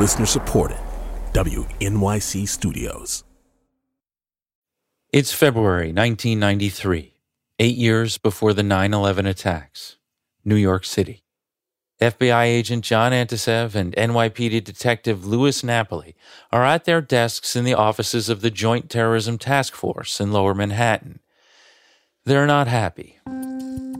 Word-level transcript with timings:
Listener 0.00 0.24
supported. 0.24 0.78
WNYC 1.34 2.48
Studios. 2.48 3.22
It's 5.12 5.34
February 5.34 5.92
1993, 5.92 7.12
eight 7.58 7.76
years 7.76 8.16
before 8.16 8.54
the 8.54 8.62
9 8.62 8.94
11 8.94 9.26
attacks, 9.26 9.98
New 10.42 10.56
York 10.56 10.86
City. 10.86 11.22
FBI 12.00 12.44
agent 12.44 12.82
John 12.82 13.12
Anticev 13.12 13.74
and 13.74 13.92
NYPD 13.94 14.64
detective 14.64 15.26
Louis 15.26 15.62
Napoli 15.62 16.16
are 16.50 16.64
at 16.64 16.86
their 16.86 17.02
desks 17.02 17.54
in 17.54 17.64
the 17.64 17.74
offices 17.74 18.30
of 18.30 18.40
the 18.40 18.50
Joint 18.50 18.88
Terrorism 18.88 19.36
Task 19.36 19.74
Force 19.74 20.18
in 20.18 20.32
Lower 20.32 20.54
Manhattan. 20.54 21.20
They're 22.24 22.46
not 22.46 22.68
happy. 22.68 23.18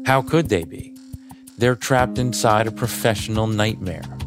How 0.06 0.22
could 0.22 0.48
they 0.48 0.64
be? 0.64 0.96
They're 1.58 1.76
trapped 1.76 2.16
inside 2.16 2.66
a 2.66 2.72
professional 2.72 3.46
nightmare. 3.46 4.19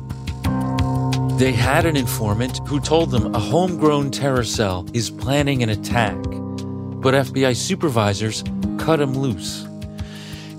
They 1.38 1.52
had 1.52 1.88
an 1.88 1.98
informant 1.98 2.60
who 2.68 2.80
told 2.80 3.10
them 3.10 3.34
a 3.34 3.40
homegrown 3.40 4.12
terror 4.12 4.44
cell 4.44 4.86
is 4.94 5.10
planning 5.10 5.64
an 5.64 5.70
attack, 5.70 6.16
but 6.22 7.16
FBI 7.16 7.56
supervisors 7.56 8.44
cut 8.78 9.02
him 9.02 9.18
loose. 9.18 9.64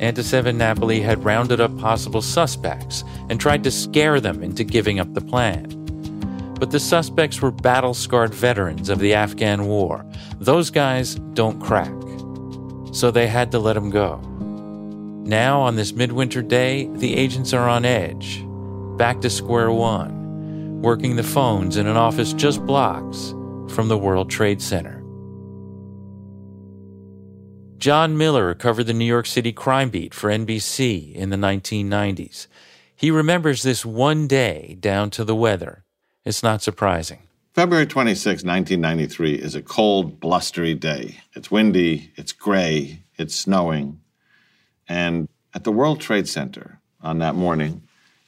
Anticev 0.01 0.47
and 0.47 0.59
Napoli 0.59 1.01
had 1.01 1.25
rounded 1.25 1.61
up 1.61 1.79
possible 1.79 2.21
suspects 2.21 3.05
and 3.29 3.41
tried 3.41 3.63
to 3.63 3.71
scare 3.71 4.21
them 4.21 4.43
into 4.43 4.65
giving 4.65 4.99
up 4.99 5.15
the 5.15 5.21
plan. 5.21 5.69
But 6.59 6.73
the 6.73 6.81
suspects 6.81 7.41
were 7.41 7.53
battle 7.53 7.95
scarred 7.95 8.35
veterans 8.35 8.89
of 8.89 8.99
the 8.99 9.15
Afghan 9.15 9.67
war. 9.67 10.05
Those 10.41 10.71
guys 10.71 11.15
don't 11.35 11.61
crack. 11.61 11.95
So 12.93 13.13
they 13.13 13.29
had 13.29 13.53
to 13.53 13.61
let 13.61 13.75
them 13.75 13.91
go. 13.91 14.17
Now, 15.25 15.61
on 15.61 15.77
this 15.77 15.93
midwinter 15.93 16.43
day, 16.43 16.87
the 16.95 17.15
agents 17.15 17.53
are 17.53 17.69
on 17.69 17.85
edge, 17.85 18.45
back 18.99 19.21
to 19.21 19.31
square 19.31 19.71
one, 19.71 20.24
working 20.85 21.17
the 21.17 21.23
phones 21.23 21.79
in 21.79 21.87
an 21.87 21.97
office 21.97 22.35
just 22.35 22.65
blocks 22.67 23.31
from 23.71 23.89
the 23.89 23.97
World 23.97 24.29
Trade 24.29 24.61
Center. 24.61 25.03
John 27.79 28.19
Miller 28.19 28.55
covered 28.55 28.85
the 28.85 28.93
New 28.93 29.07
York 29.07 29.25
City 29.25 29.51
crime 29.51 29.89
beat 29.89 30.13
for 30.13 30.29
NBC 30.29 31.15
in 31.15 31.31
the 31.31 31.39
1990s. 31.39 32.49
He 32.95 33.11
remembers 33.11 33.63
this 33.63 33.87
one 33.87 34.27
day 34.27 34.77
down 34.79 35.09
to 35.13 35.25
the 35.25 35.35
weather. 35.35 35.85
It's 36.23 36.43
not 36.43 36.61
surprising. 36.61 37.21
February 37.55 37.87
26, 37.87 38.45
1993 38.45 39.37
is 39.37 39.55
a 39.55 39.63
cold, 39.63 40.21
blustery 40.21 40.75
day. 40.75 41.17
It's 41.33 41.51
windy, 41.51 42.11
it's 42.17 42.33
gray, 42.33 43.01
it's 43.17 43.35
snowing. 43.35 44.01
And 44.87 45.31
at 45.55 45.65
the 45.65 45.73
World 45.73 46.03
Trade 46.03 46.29
Center 46.29 46.79
on 47.01 47.21
that 47.21 47.35
morning, 47.37 47.84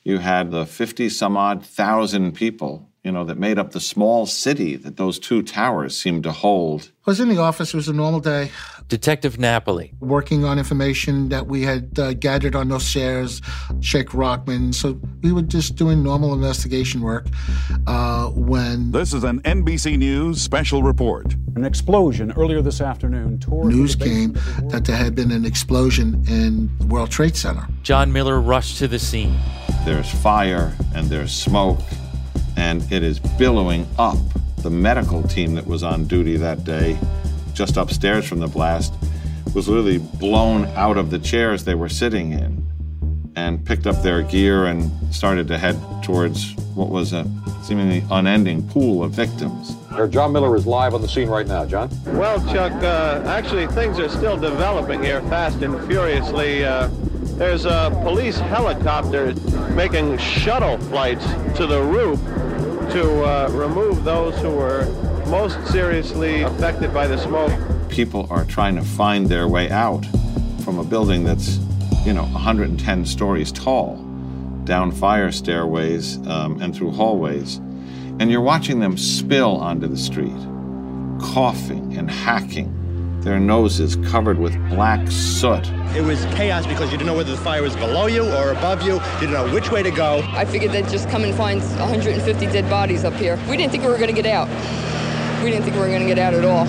you 0.06 0.18
had 0.18 0.52
the 0.52 0.64
50 0.64 1.08
some 1.08 1.36
odd 1.36 1.66
thousand 1.66 2.30
people, 2.36 2.88
you 3.02 3.10
know, 3.10 3.24
that 3.24 3.38
made 3.38 3.58
up 3.58 3.72
the 3.72 3.80
small 3.80 4.24
city 4.24 4.76
that 4.76 4.96
those 4.96 5.18
two 5.18 5.42
towers 5.42 6.00
seemed 6.00 6.22
to 6.22 6.30
hold. 6.30 6.92
I 7.04 7.10
was 7.10 7.18
in 7.18 7.28
the 7.28 7.38
office. 7.38 7.74
It 7.74 7.76
was 7.76 7.88
a 7.88 7.92
normal 7.92 8.20
day. 8.20 8.52
Detective 8.86 9.36
Napoli. 9.40 9.94
Working 9.98 10.44
on 10.44 10.60
information 10.60 11.30
that 11.30 11.48
we 11.48 11.62
had 11.62 11.98
uh, 11.98 12.12
gathered 12.14 12.54
on 12.54 12.68
those 12.68 12.88
shares, 12.88 13.42
Sheikh 13.80 14.14
Rahman. 14.14 14.72
So 14.72 15.00
we 15.22 15.32
were 15.32 15.42
just 15.42 15.74
doing 15.74 16.04
normal 16.04 16.32
investigation 16.32 17.00
work 17.00 17.26
uh, 17.88 18.28
when. 18.28 18.92
This 18.92 19.12
is 19.12 19.24
an 19.24 19.40
NBC 19.42 19.98
News 19.98 20.40
special 20.40 20.84
report. 20.84 21.34
An 21.56 21.64
explosion 21.64 22.32
earlier 22.36 22.62
this 22.62 22.80
afternoon 22.80 23.40
tore. 23.40 23.64
News 23.64 23.96
came 23.96 24.34
that 24.68 24.84
there 24.84 24.96
had 24.96 25.16
been 25.16 25.32
an 25.32 25.44
explosion 25.44 26.22
in 26.28 26.70
the 26.78 26.86
World 26.86 27.10
Trade 27.10 27.34
Center. 27.34 27.66
John 27.82 28.12
Miller 28.12 28.40
rushed 28.40 28.78
to 28.78 28.86
the 28.86 29.00
scene. 29.00 29.36
There's 29.86 30.10
fire 30.10 30.74
and 30.94 31.06
there's 31.06 31.32
smoke, 31.32 31.80
and 32.58 32.82
it 32.92 33.02
is 33.02 33.18
billowing 33.18 33.86
up. 33.98 34.18
The 34.58 34.68
medical 34.68 35.22
team 35.22 35.54
that 35.54 35.66
was 35.66 35.82
on 35.82 36.06
duty 36.06 36.36
that 36.36 36.64
day 36.64 36.98
just 37.56 37.78
upstairs 37.78 38.28
from 38.28 38.38
the 38.38 38.46
blast, 38.46 38.92
was 39.54 39.66
literally 39.66 39.98
blown 39.98 40.66
out 40.76 40.98
of 40.98 41.10
the 41.10 41.18
chairs 41.18 41.64
they 41.64 41.74
were 41.74 41.88
sitting 41.88 42.32
in 42.32 42.62
and 43.34 43.64
picked 43.64 43.86
up 43.86 44.02
their 44.02 44.22
gear 44.22 44.66
and 44.66 44.90
started 45.14 45.48
to 45.48 45.58
head 45.58 45.76
towards 46.02 46.54
what 46.74 46.90
was 46.90 47.12
a 47.12 47.26
seemingly 47.62 48.04
unending 48.10 48.66
pool 48.68 49.02
of 49.02 49.12
victims. 49.12 49.74
John 50.10 50.32
Miller 50.32 50.54
is 50.54 50.66
live 50.66 50.92
on 50.92 51.00
the 51.00 51.08
scene 51.08 51.28
right 51.28 51.46
now. 51.46 51.64
John? 51.64 51.90
Well, 52.06 52.38
Chuck, 52.52 52.72
uh, 52.82 53.22
actually, 53.26 53.66
things 53.68 53.98
are 53.98 54.10
still 54.10 54.36
developing 54.36 55.02
here 55.02 55.22
fast 55.22 55.62
and 55.62 55.86
furiously. 55.86 56.64
Uh, 56.64 56.90
there's 57.36 57.66
a 57.66 57.90
police 58.02 58.38
helicopter 58.38 59.34
making 59.74 60.16
shuttle 60.16 60.78
flights 60.78 61.26
to 61.56 61.66
the 61.66 61.82
roof 61.82 62.18
to 62.92 63.24
uh, 63.24 63.48
remove 63.52 64.04
those 64.04 64.38
who 64.38 64.50
were 64.50 64.86
most 65.26 65.64
seriously 65.66 66.42
affected 66.42 66.94
by 66.94 67.06
the 67.06 67.18
smoke. 67.18 67.52
People 67.90 68.26
are 68.30 68.44
trying 68.46 68.74
to 68.76 68.82
find 68.82 69.28
their 69.28 69.48
way 69.48 69.70
out 69.70 70.04
from 70.64 70.78
a 70.78 70.84
building 70.84 71.24
that's, 71.24 71.58
you 72.06 72.14
know, 72.14 72.24
110 72.24 73.04
stories 73.04 73.52
tall, 73.52 73.96
down 74.64 74.90
fire 74.90 75.30
stairways 75.30 76.16
um, 76.26 76.60
and 76.62 76.74
through 76.74 76.90
hallways. 76.90 77.56
And 78.18 78.30
you're 78.30 78.40
watching 78.40 78.80
them 78.80 78.96
spill 78.96 79.56
onto 79.56 79.88
the 79.88 79.98
street, 79.98 80.36
coughing 81.20 81.98
and 81.98 82.10
hacking, 82.10 82.72
their 83.26 83.40
noses 83.40 83.96
covered 83.96 84.38
with 84.38 84.54
black 84.68 85.04
soot. 85.10 85.68
It 85.96 86.00
was 86.00 86.24
chaos 86.36 86.64
because 86.64 86.92
you 86.92 86.96
didn't 86.96 87.08
know 87.08 87.16
whether 87.16 87.32
the 87.32 87.42
fire 87.42 87.60
was 87.60 87.74
below 87.74 88.06
you 88.06 88.22
or 88.22 88.52
above 88.52 88.82
you. 88.82 88.94
You 88.94 89.18
didn't 89.18 89.32
know 89.32 89.52
which 89.52 89.72
way 89.72 89.82
to 89.82 89.90
go. 89.90 90.22
I 90.28 90.44
figured 90.44 90.70
they'd 90.70 90.88
just 90.88 91.08
come 91.08 91.24
and 91.24 91.34
find 91.34 91.60
150 91.60 92.46
dead 92.46 92.70
bodies 92.70 93.02
up 93.02 93.14
here. 93.14 93.36
We 93.50 93.56
didn't 93.56 93.72
think 93.72 93.82
we 93.82 93.90
were 93.90 93.98
going 93.98 94.14
to 94.14 94.22
get 94.22 94.26
out. 94.26 94.46
We 95.42 95.50
didn't 95.50 95.64
think 95.64 95.74
we 95.74 95.80
were 95.80 95.88
going 95.88 96.06
to 96.06 96.14
get 96.14 96.20
out 96.20 96.34
at 96.34 96.44
all. 96.44 96.66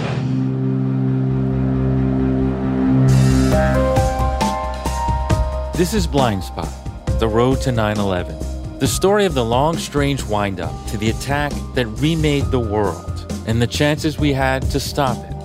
This 5.78 5.94
is 5.94 6.08
Blind 6.08 6.44
Spot, 6.44 6.74
The 7.20 7.28
Road 7.28 7.62
to 7.62 7.72
9 7.72 8.00
11. 8.00 8.80
The 8.80 8.88
story 8.88 9.26
of 9.26 9.36
the 9.36 9.46
long, 9.46 9.78
strange 9.78 10.24
windup 10.24 10.74
to 10.88 10.98
the 10.98 11.12
attack 11.12 11.54
that 11.76 11.86
remade 11.86 12.46
the 12.46 12.60
world 12.60 13.32
and 13.46 13.62
the 13.62 13.68
chances 13.68 14.18
we 14.18 14.34
had 14.34 14.64
to 14.72 14.80
stop 14.80 15.24
it. 15.24 15.37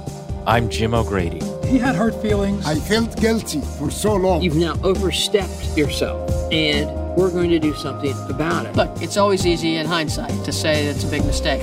I'm 0.44 0.68
Jim 0.68 0.92
O'Grady. 0.92 1.40
He 1.68 1.78
had 1.78 1.94
hurt 1.94 2.20
feelings. 2.20 2.66
I 2.66 2.74
felt 2.74 3.16
guilty 3.20 3.60
for 3.78 3.92
so 3.92 4.16
long. 4.16 4.42
You've 4.42 4.56
now 4.56 4.74
overstepped 4.82 5.76
yourself, 5.76 6.28
and 6.52 6.90
we're 7.16 7.30
going 7.30 7.50
to 7.50 7.60
do 7.60 7.72
something 7.74 8.12
about 8.28 8.66
it. 8.66 8.74
Look, 8.74 8.90
it's 9.00 9.16
always 9.16 9.46
easy 9.46 9.76
in 9.76 9.86
hindsight 9.86 10.44
to 10.44 10.50
say 10.50 10.86
it's 10.86 11.04
a 11.04 11.06
big 11.06 11.24
mistake. 11.24 11.62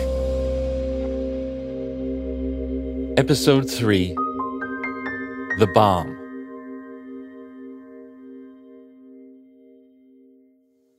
Episode 3.17 3.69
3 3.69 4.13
The 5.59 5.67
Bomb. 5.73 6.15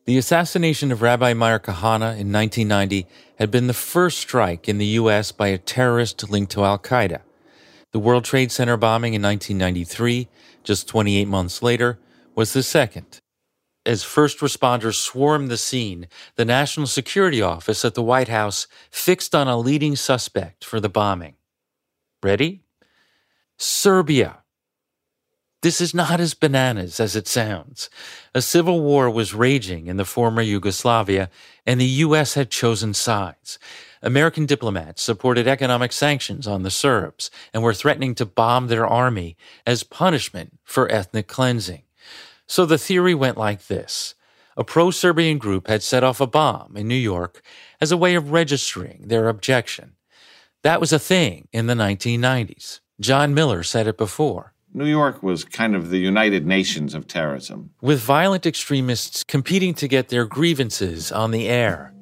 The 0.05 0.19
assassination 0.19 0.93
of 0.93 1.01
Rabbi 1.01 1.33
Meir 1.33 1.59
Kahane 1.59 2.19
in 2.19 2.31
1990 2.31 3.07
had 3.39 3.51
been 3.51 3.69
the 3.69 3.73
first 3.73 4.19
strike 4.19 4.69
in 4.69 4.77
the 4.77 4.87
U.S. 4.87 5.33
by 5.33 5.47
a 5.49 5.57
terrorist 5.57 6.29
linked 6.29 6.53
to 6.53 6.65
Al 6.65 6.79
Qaeda. 6.79 7.21
The 7.93 7.99
World 7.99 8.25
Trade 8.25 8.53
Center 8.53 8.77
bombing 8.77 9.15
in 9.15 9.23
1993, 9.23 10.29
just 10.63 10.87
28 10.87 11.25
months 11.27 11.63
later, 11.63 11.99
was 12.35 12.53
the 12.53 12.63
second. 12.63 13.21
As 13.85 14.05
first 14.05 14.39
responders 14.39 14.95
swarmed 14.95 15.51
the 15.51 15.57
scene, 15.57 16.07
the 16.37 16.45
National 16.45 16.87
Security 16.87 17.43
Office 17.43 17.85
at 17.85 17.95
the 17.95 18.03
White 18.03 18.29
House 18.29 18.69
fixed 18.91 19.35
on 19.35 19.49
a 19.49 19.59
leading 19.59 19.97
suspect 19.97 20.65
for 20.65 20.79
the 20.79 20.89
bombing. 20.89 21.35
Ready? 22.23 22.63
Serbia. 23.57 24.40
This 25.63 25.81
is 25.83 25.93
not 25.93 26.21
as 26.21 26.33
bananas 26.33 27.01
as 27.01 27.15
it 27.15 27.29
sounds. 27.29 27.91
A 28.35 28.41
civil 28.41 28.81
war 28.81 29.11
was 29.11 29.35
raging 29.35 29.89
in 29.89 29.99
the 29.99 30.07
former 30.07 30.41
Yugoslavia, 30.41 31.29
and 31.67 31.79
the 31.79 32.01
U.S. 32.07 32.33
had 32.33 32.51
chosen 32.51 32.95
sides. 32.95 33.59
American 34.03 34.47
diplomats 34.47 35.03
supported 35.03 35.47
economic 35.47 35.93
sanctions 35.93 36.47
on 36.47 36.63
the 36.63 36.71
Serbs 36.71 37.31
and 37.53 37.63
were 37.63 37.75
threatening 37.75 38.15
to 38.15 38.25
bomb 38.25 38.69
their 38.69 38.87
army 38.87 39.37
as 39.67 39.83
punishment 39.83 40.59
for 40.65 40.91
ethnic 40.91 41.29
cleansing. 41.29 41.83
So 42.47 42.65
the 42.65 42.79
theory 42.79 43.15
went 43.15 43.37
like 43.37 43.67
this. 43.67 44.15
A 44.57 44.65
pro 44.65 44.91
Serbian 44.91 45.37
group 45.37 45.69
had 45.69 45.83
set 45.83 46.03
off 46.03 46.23
a 46.23 46.27
bomb 46.27 46.75
in 46.77 46.89
New 46.89 46.95
York 46.95 47.43
as 47.83 47.93
a 47.93 47.99
way 47.99 48.15
of 48.15 48.33
registering 48.33 49.09
their 49.09 49.29
objection. 49.29 49.93
That 50.63 50.81
was 50.81 50.93
a 50.93 50.99
thing 50.99 51.49
in 51.53 51.67
the 51.67 51.75
1990s. 51.75 52.81
John 52.99 53.35
Miller 53.35 53.63
said 53.63 53.87
it 53.87 53.99
before. 53.99 54.55
New 54.73 54.87
York 54.87 55.23
was 55.23 55.45
kind 55.45 55.75
of 55.75 55.91
the 55.91 55.99
United 55.99 56.47
Nations 56.47 56.95
of 56.95 57.09
terrorism. 57.09 57.71
With 57.81 58.01
violent 58.01 58.47
extremists 58.47 59.25
competing 59.25 59.75
to 59.75 59.89
get 59.89 60.09
their 60.09 60.27
grievances 60.27 61.11
on 61.11 61.33
the 61.33 61.49
air. 61.49 61.93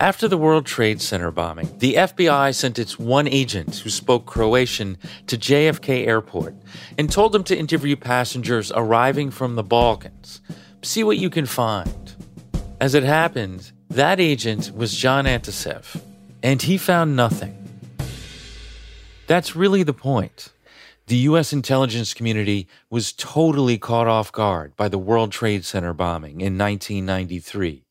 After 0.00 0.26
the 0.26 0.38
World 0.38 0.64
Trade 0.64 1.02
Center 1.02 1.30
bombing, 1.30 1.68
the 1.78 1.94
FBI 1.94 2.54
sent 2.54 2.78
its 2.78 2.98
one 2.98 3.28
agent 3.28 3.76
who 3.76 3.90
spoke 3.90 4.24
Croatian 4.26 4.96
to 5.26 5.36
JFK 5.36 6.06
Airport 6.06 6.54
and 6.96 7.12
told 7.12 7.34
him 7.34 7.44
to 7.44 7.56
interview 7.56 7.94
passengers 7.96 8.72
arriving 8.74 9.30
from 9.30 9.54
the 9.54 9.62
Balkans. 9.62 10.40
See 10.82 11.04
what 11.04 11.18
you 11.18 11.28
can 11.28 11.46
find. 11.46 12.14
As 12.80 12.94
it 12.94 13.04
happened, 13.04 13.70
That 13.90 14.20
agent 14.20 14.74
was 14.74 14.96
John 14.96 15.26
Anticev, 15.26 16.00
and 16.42 16.62
he 16.62 16.78
found 16.78 17.14
nothing. 17.14 17.54
That's 19.26 19.54
really 19.54 19.82
the 19.82 19.92
point. 19.92 20.51
The 21.12 21.28
U.S. 21.28 21.52
intelligence 21.52 22.14
community 22.14 22.66
was 22.88 23.12
totally 23.12 23.76
caught 23.76 24.08
off 24.08 24.32
guard 24.32 24.74
by 24.76 24.88
the 24.88 24.96
World 24.96 25.30
Trade 25.30 25.62
Center 25.62 25.92
bombing 25.92 26.40
in 26.40 26.56
1993. 26.56 27.84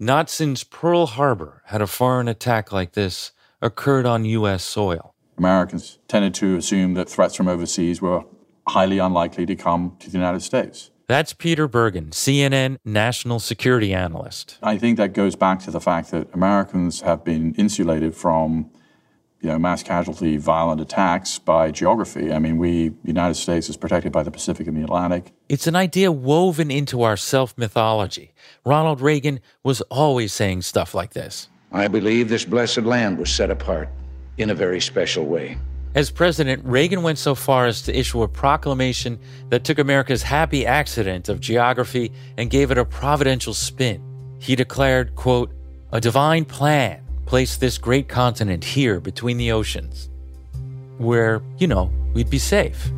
Not 0.00 0.30
since 0.30 0.64
Pearl 0.64 1.04
Harbor 1.04 1.60
had 1.66 1.82
a 1.82 1.86
foreign 1.86 2.28
attack 2.28 2.72
like 2.72 2.92
this 2.92 3.32
occurred 3.60 4.06
on 4.06 4.24
U.S. 4.24 4.64
soil. 4.64 5.14
Americans 5.36 5.98
tended 6.08 6.32
to 6.36 6.56
assume 6.56 6.94
that 6.94 7.10
threats 7.10 7.34
from 7.34 7.46
overseas 7.46 8.00
were 8.00 8.24
highly 8.68 9.00
unlikely 9.00 9.44
to 9.44 9.54
come 9.54 9.94
to 9.98 10.08
the 10.08 10.16
United 10.16 10.40
States. 10.40 10.90
That's 11.08 11.34
Peter 11.34 11.68
Bergen, 11.68 12.06
CNN 12.06 12.78
national 12.86 13.38
security 13.38 13.92
analyst. 13.92 14.56
I 14.62 14.78
think 14.78 14.96
that 14.96 15.12
goes 15.12 15.36
back 15.36 15.60
to 15.64 15.70
the 15.70 15.80
fact 15.82 16.10
that 16.12 16.32
Americans 16.32 17.02
have 17.02 17.22
been 17.22 17.54
insulated 17.56 18.14
from 18.16 18.70
you 19.40 19.50
know, 19.50 19.58
mass 19.58 19.82
casualty, 19.82 20.36
violent 20.38 20.80
attacks 20.80 21.38
by 21.38 21.70
geography. 21.70 22.32
I 22.32 22.38
mean, 22.38 22.58
we, 22.58 22.88
the 22.88 23.08
United 23.08 23.34
States 23.34 23.68
is 23.68 23.76
protected 23.76 24.12
by 24.12 24.22
the 24.22 24.30
Pacific 24.30 24.66
and 24.66 24.76
the 24.76 24.82
Atlantic. 24.82 25.32
It's 25.48 25.66
an 25.66 25.76
idea 25.76 26.10
woven 26.10 26.70
into 26.70 27.02
our 27.02 27.16
self 27.16 27.56
mythology. 27.56 28.32
Ronald 28.64 29.00
Reagan 29.00 29.40
was 29.62 29.82
always 29.82 30.32
saying 30.32 30.62
stuff 30.62 30.94
like 30.94 31.12
this. 31.12 31.48
I 31.72 31.88
believe 31.88 32.28
this 32.28 32.44
blessed 32.44 32.82
land 32.82 33.18
was 33.18 33.30
set 33.30 33.50
apart 33.50 33.88
in 34.38 34.50
a 34.50 34.54
very 34.54 34.80
special 34.80 35.26
way. 35.26 35.58
As 35.94 36.10
president, 36.10 36.62
Reagan 36.64 37.02
went 37.02 37.18
so 37.18 37.34
far 37.34 37.66
as 37.66 37.82
to 37.82 37.98
issue 37.98 38.22
a 38.22 38.28
proclamation 38.28 39.18
that 39.48 39.64
took 39.64 39.78
America's 39.78 40.22
happy 40.22 40.66
accident 40.66 41.28
of 41.28 41.40
geography 41.40 42.12
and 42.36 42.50
gave 42.50 42.70
it 42.70 42.78
a 42.78 42.84
providential 42.84 43.54
spin. 43.54 44.02
He 44.38 44.56
declared, 44.56 45.14
quote, 45.14 45.52
a 45.92 46.00
divine 46.00 46.44
plan 46.44 47.05
placed 47.26 47.60
this 47.60 47.76
great 47.76 48.08
continent 48.08 48.64
here 48.64 49.00
between 49.00 49.36
the 49.36 49.52
oceans, 49.52 50.08
where, 50.98 51.42
you 51.58 51.66
know, 51.66 51.90
we'd 52.14 52.30
be 52.30 52.38
safe. 52.38 52.90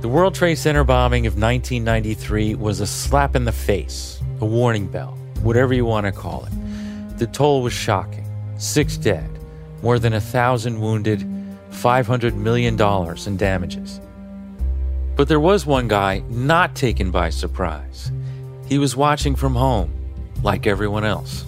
The 0.00 0.08
World 0.08 0.34
Trade 0.34 0.56
Center 0.56 0.82
bombing 0.82 1.26
of 1.26 1.34
1993 1.34 2.56
was 2.56 2.80
a 2.80 2.86
slap 2.86 3.36
in 3.36 3.44
the 3.44 3.52
face, 3.52 4.20
a 4.40 4.46
warning 4.46 4.86
bell, 4.86 5.16
whatever 5.42 5.72
you 5.72 5.84
want 5.84 6.06
to 6.06 6.12
call 6.12 6.44
it. 6.44 7.18
The 7.18 7.26
toll 7.26 7.62
was 7.62 7.72
shocking 7.72 8.26
six 8.56 8.96
dead, 8.96 9.30
more 9.82 9.98
than 9.98 10.12
a 10.12 10.20
thousand 10.20 10.78
wounded, 10.80 11.20
$500 11.70 12.34
million 12.34 12.78
in 13.26 13.36
damages. 13.36 14.00
But 15.16 15.28
there 15.28 15.40
was 15.40 15.64
one 15.64 15.88
guy 15.88 16.22
not 16.28 16.74
taken 16.74 17.10
by 17.10 17.30
surprise. 17.30 18.12
He 18.66 18.78
was 18.78 18.96
watching 18.96 19.34
from 19.34 19.54
home, 19.54 19.92
like 20.42 20.66
everyone 20.66 21.04
else. 21.04 21.44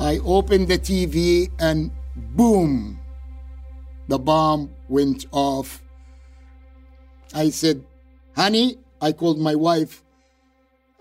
I 0.00 0.18
opened 0.24 0.68
the 0.68 0.78
TV 0.78 1.50
and 1.58 1.90
boom, 2.34 2.98
the 4.08 4.18
bomb 4.18 4.70
went 4.88 5.26
off. 5.30 5.82
I 7.34 7.50
said, 7.50 7.84
honey, 8.34 8.78
I 9.02 9.12
called 9.12 9.38
my 9.38 9.54
wife. 9.54 10.02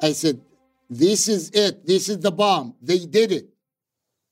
I 0.02 0.12
said, 0.12 0.42
this 0.90 1.30
is 1.30 1.50
it. 1.52 1.88
This 1.88 2.10
is 2.10 2.20
the 2.20 2.32
bomb. 2.32 2.76
They 2.82 3.00
did 3.06 3.32
it. 3.32 3.48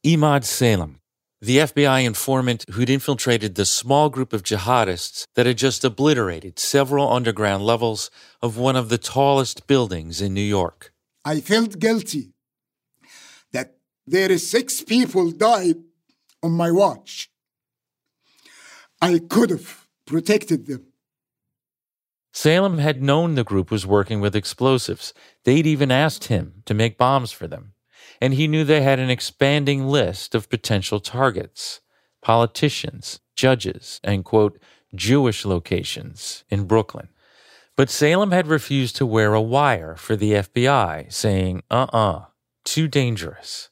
Emad 0.05 0.43
Salem, 0.43 0.99
the 1.41 1.59
FBI 1.59 2.03
informant 2.03 2.65
who'd 2.71 2.89
infiltrated 2.89 3.55
the 3.55 3.65
small 3.65 4.09
group 4.09 4.33
of 4.33 4.43
jihadists 4.43 5.27
that 5.35 5.45
had 5.45 5.57
just 5.57 5.85
obliterated 5.85 6.59
several 6.59 7.09
underground 7.09 7.65
levels 7.65 8.11
of 8.41 8.57
one 8.57 8.75
of 8.75 8.89
the 8.89 8.97
tallest 8.97 9.65
buildings 9.65 10.19
in 10.19 10.33
New 10.33 10.41
York. 10.41 10.91
I 11.23 11.39
felt 11.39 11.79
guilty 11.79 12.33
there 14.07 14.31
is 14.31 14.49
six 14.49 14.81
people 14.81 15.31
died 15.31 15.75
on 16.41 16.51
my 16.51 16.71
watch. 16.71 17.29
I 19.01 19.19
could 19.19 19.49
have 19.49 19.87
protected 20.05 20.65
them. 20.65 20.87
Salem 22.31 22.77
had 22.77 23.01
known 23.01 23.35
the 23.35 23.43
group 23.43 23.69
was 23.69 23.85
working 23.85 24.21
with 24.21 24.35
explosives. 24.35 25.13
They'd 25.43 25.67
even 25.67 25.91
asked 25.91 26.25
him 26.25 26.63
to 26.65 26.73
make 26.73 26.97
bombs 26.97 27.31
for 27.31 27.47
them 27.47 27.73
and 28.21 28.33
he 28.33 28.47
knew 28.47 28.63
they 28.63 28.81
had 28.81 28.99
an 28.99 29.09
expanding 29.09 29.87
list 29.87 30.35
of 30.35 30.49
potential 30.49 30.99
targets 30.99 31.81
politicians, 32.19 33.21
judges, 33.35 34.01
and, 34.03 34.25
quote, 34.25 34.59
Jewish 34.93 35.45
locations 35.45 36.43
in 36.49 36.65
Brooklyn. 36.65 37.07
But 37.77 37.89
Salem 37.89 38.31
had 38.31 38.47
refused 38.47 38.97
to 38.97 39.05
wear 39.05 39.33
a 39.33 39.41
wire 39.41 39.95
for 39.95 40.17
the 40.17 40.33
FBI, 40.33 41.13
saying, 41.13 41.63
uh 41.71 41.85
uh-uh, 41.93 42.17
uh, 42.17 42.25
too 42.65 42.89
dangerous. 42.89 43.69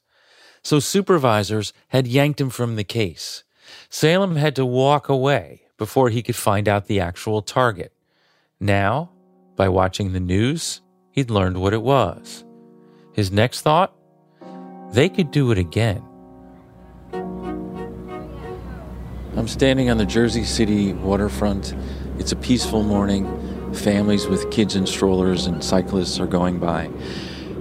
So 0.66 0.80
supervisors 0.80 1.72
had 1.90 2.08
yanked 2.08 2.40
him 2.40 2.50
from 2.50 2.74
the 2.74 2.82
case. 2.82 3.44
Salem 3.88 4.34
had 4.34 4.56
to 4.56 4.66
walk 4.66 5.08
away 5.08 5.62
before 5.78 6.10
he 6.10 6.24
could 6.24 6.34
find 6.34 6.68
out 6.68 6.86
the 6.86 6.98
actual 6.98 7.40
target. 7.40 7.92
Now, 8.58 9.12
by 9.54 9.68
watching 9.68 10.12
the 10.12 10.18
news, 10.18 10.80
he'd 11.12 11.30
learned 11.30 11.58
what 11.58 11.72
it 11.72 11.82
was. 11.82 12.44
His 13.12 13.30
next 13.30 13.60
thought? 13.60 13.94
they 14.90 15.08
could 15.08 15.30
do 15.30 15.52
it 15.52 15.58
again. 15.58 16.02
I'm 19.36 19.46
standing 19.46 19.88
on 19.88 19.98
the 19.98 20.04
Jersey 20.04 20.42
City 20.42 20.94
waterfront. 20.94 21.76
It's 22.18 22.32
a 22.32 22.36
peaceful 22.36 22.82
morning. 22.82 23.72
Families 23.72 24.26
with 24.26 24.50
kids 24.50 24.74
in 24.74 24.84
strollers 24.84 25.46
and 25.46 25.62
cyclists 25.62 26.18
are 26.18 26.26
going 26.26 26.58
by. 26.58 26.90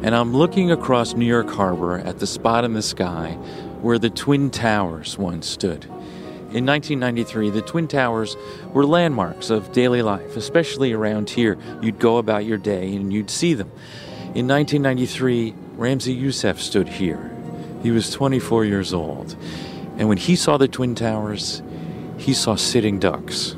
And 0.06 0.14
I'm 0.14 0.36
looking 0.36 0.70
across 0.70 1.16
New 1.16 1.26
York 1.26 1.50
Harbor 1.50 1.98
at 1.98 2.20
the 2.20 2.28
spot 2.28 2.64
in 2.64 2.74
the 2.74 2.84
sky 2.84 3.32
where 3.82 3.98
the 3.98 4.12
Twin 4.12 4.52
Towers 4.52 5.18
once 5.18 5.48
stood. 5.50 5.86
In 6.54 6.64
1993, 6.64 7.50
the 7.50 7.64
Twin 7.64 7.88
Towers 7.88 8.38
were 8.72 8.86
landmarks 8.86 9.50
of 9.50 9.72
daily 9.72 10.04
life, 10.04 10.38
especially 10.38 10.94
around 10.94 11.32
here. 11.32 11.58
You'd 11.82 11.98
go 11.98 12.18
about 12.18 12.46
your 12.46 12.60
day 12.60 12.96
and 12.96 13.12
you'd 13.12 13.32
see 13.32 13.56
them. 13.56 13.72
In 14.36 14.48
1993, 14.48 15.56
Ramzi 15.76 16.22
Yousef 16.22 16.60
stood 16.60 16.88
here. 16.88 17.36
He 17.82 17.90
was 17.90 18.12
24 18.12 18.64
years 18.64 18.94
old. 18.94 19.36
And 19.98 20.08
when 20.08 20.20
he 20.20 20.36
saw 20.36 20.58
the 20.58 20.68
Twin 20.68 20.94
Towers, 20.94 21.64
he 22.20 22.36
saw 22.36 22.54
sitting 22.54 23.00
ducks. 23.00 23.56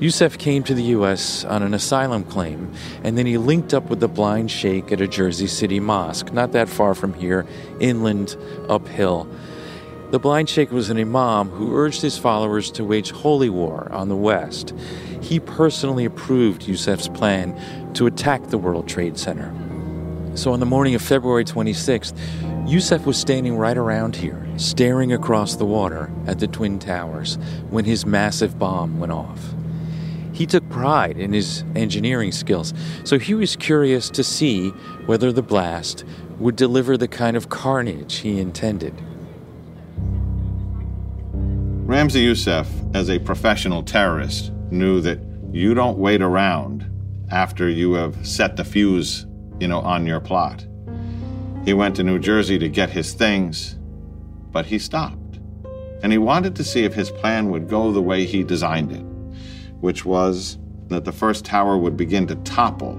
Yousef 0.00 0.38
came 0.38 0.62
to 0.62 0.74
the 0.74 0.84
U.S. 0.94 1.44
on 1.44 1.64
an 1.64 1.74
asylum 1.74 2.22
claim, 2.22 2.72
and 3.02 3.18
then 3.18 3.26
he 3.26 3.36
linked 3.36 3.74
up 3.74 3.90
with 3.90 3.98
the 3.98 4.06
blind 4.06 4.48
sheikh 4.48 4.92
at 4.92 5.00
a 5.00 5.08
Jersey 5.08 5.48
City 5.48 5.80
mosque, 5.80 6.32
not 6.32 6.52
that 6.52 6.68
far 6.68 6.94
from 6.94 7.14
here, 7.14 7.44
inland, 7.80 8.36
uphill. 8.68 9.28
The 10.12 10.20
blind 10.20 10.48
sheikh 10.48 10.70
was 10.70 10.88
an 10.88 10.98
imam 10.98 11.50
who 11.50 11.76
urged 11.76 12.00
his 12.00 12.16
followers 12.16 12.70
to 12.72 12.84
wage 12.84 13.10
holy 13.10 13.50
war 13.50 13.90
on 13.90 14.08
the 14.08 14.16
West. 14.16 14.72
He 15.20 15.40
personally 15.40 16.04
approved 16.04 16.62
Yousef's 16.62 17.08
plan 17.08 17.92
to 17.94 18.06
attack 18.06 18.44
the 18.46 18.58
World 18.58 18.86
Trade 18.86 19.18
Center. 19.18 19.52
So 20.36 20.52
on 20.52 20.60
the 20.60 20.66
morning 20.66 20.94
of 20.94 21.02
February 21.02 21.44
26th, 21.44 22.16
Yousef 22.68 23.04
was 23.04 23.18
standing 23.18 23.56
right 23.56 23.76
around 23.76 24.14
here, 24.14 24.46
staring 24.58 25.12
across 25.12 25.56
the 25.56 25.66
water 25.66 26.08
at 26.28 26.38
the 26.38 26.46
Twin 26.46 26.78
Towers 26.78 27.34
when 27.70 27.84
his 27.84 28.06
massive 28.06 28.60
bomb 28.60 29.00
went 29.00 29.10
off. 29.10 29.54
He 30.38 30.46
took 30.46 30.68
pride 30.68 31.18
in 31.18 31.32
his 31.32 31.64
engineering 31.74 32.30
skills, 32.30 32.72
so 33.02 33.18
he 33.18 33.34
was 33.34 33.56
curious 33.56 34.08
to 34.10 34.22
see 34.22 34.68
whether 35.06 35.32
the 35.32 35.42
blast 35.42 36.04
would 36.38 36.54
deliver 36.54 36.96
the 36.96 37.08
kind 37.08 37.36
of 37.36 37.48
carnage 37.48 38.18
he 38.18 38.38
intended. 38.38 38.94
Ramzi 41.88 42.24
Yousef, 42.24 42.68
as 42.94 43.10
a 43.10 43.18
professional 43.18 43.82
terrorist, 43.82 44.52
knew 44.70 45.00
that 45.00 45.18
you 45.50 45.74
don't 45.74 45.98
wait 45.98 46.22
around 46.22 46.88
after 47.32 47.68
you 47.68 47.94
have 47.94 48.24
set 48.24 48.56
the 48.56 48.64
fuse 48.64 49.26
you 49.58 49.66
know, 49.66 49.80
on 49.80 50.06
your 50.06 50.20
plot. 50.20 50.64
He 51.64 51.74
went 51.74 51.96
to 51.96 52.04
New 52.04 52.20
Jersey 52.20 52.60
to 52.60 52.68
get 52.68 52.90
his 52.90 53.12
things, 53.12 53.74
but 54.52 54.66
he 54.66 54.78
stopped. 54.78 55.40
And 56.04 56.12
he 56.12 56.18
wanted 56.18 56.54
to 56.54 56.62
see 56.62 56.84
if 56.84 56.94
his 56.94 57.10
plan 57.10 57.50
would 57.50 57.68
go 57.68 57.90
the 57.90 58.00
way 58.00 58.24
he 58.24 58.44
designed 58.44 58.92
it, 58.92 59.04
which 59.80 60.04
was 60.04 60.58
that 60.88 61.04
the 61.04 61.12
first 61.12 61.44
tower 61.44 61.76
would 61.76 61.96
begin 61.96 62.26
to 62.26 62.34
topple, 62.36 62.98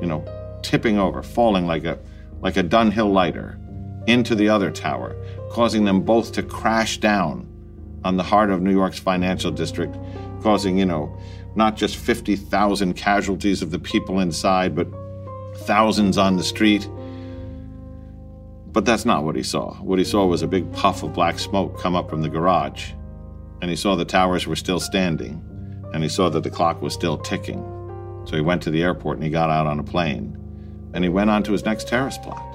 you 0.00 0.06
know, 0.06 0.24
tipping 0.62 0.98
over, 0.98 1.22
falling 1.22 1.66
like 1.66 1.84
a 1.84 1.98
like 2.40 2.56
a 2.56 2.64
Dunhill 2.64 3.12
lighter 3.12 3.58
into 4.06 4.34
the 4.34 4.48
other 4.48 4.70
tower, 4.70 5.16
causing 5.50 5.84
them 5.84 6.02
both 6.02 6.32
to 6.32 6.42
crash 6.42 6.98
down 6.98 7.48
on 8.04 8.16
the 8.16 8.22
heart 8.22 8.50
of 8.50 8.60
New 8.60 8.72
York's 8.72 8.98
financial 8.98 9.50
district, 9.50 9.96
causing, 10.42 10.76
you 10.76 10.84
know, 10.84 11.16
not 11.54 11.76
just 11.76 11.96
50,000 11.96 12.94
casualties 12.94 13.62
of 13.62 13.70
the 13.70 13.78
people 13.78 14.18
inside, 14.18 14.74
but 14.74 14.88
thousands 15.58 16.18
on 16.18 16.36
the 16.36 16.42
street. 16.42 16.88
But 18.72 18.84
that's 18.84 19.04
not 19.04 19.22
what 19.22 19.36
he 19.36 19.42
saw. 19.42 19.74
What 19.74 19.98
he 19.98 20.04
saw 20.04 20.26
was 20.26 20.42
a 20.42 20.48
big 20.48 20.72
puff 20.72 21.02
of 21.02 21.12
black 21.12 21.38
smoke 21.38 21.78
come 21.78 21.94
up 21.94 22.08
from 22.08 22.22
the 22.22 22.28
garage. 22.28 22.92
And 23.60 23.70
he 23.70 23.76
saw 23.76 23.94
the 23.94 24.04
towers 24.04 24.46
were 24.46 24.56
still 24.56 24.80
standing 24.80 25.51
and 25.92 26.02
he 26.02 26.08
saw 26.08 26.28
that 26.28 26.42
the 26.42 26.50
clock 26.50 26.80
was 26.82 26.94
still 26.94 27.18
ticking. 27.18 27.62
So 28.24 28.36
he 28.36 28.42
went 28.42 28.62
to 28.62 28.70
the 28.70 28.82
airport 28.82 29.16
and 29.16 29.24
he 29.24 29.30
got 29.30 29.50
out 29.50 29.66
on 29.66 29.78
a 29.78 29.82
plane, 29.82 30.36
and 30.94 31.04
he 31.04 31.10
went 31.10 31.30
on 31.30 31.42
to 31.44 31.52
his 31.52 31.64
next 31.64 31.88
terrorist 31.88 32.22
plot. 32.22 32.52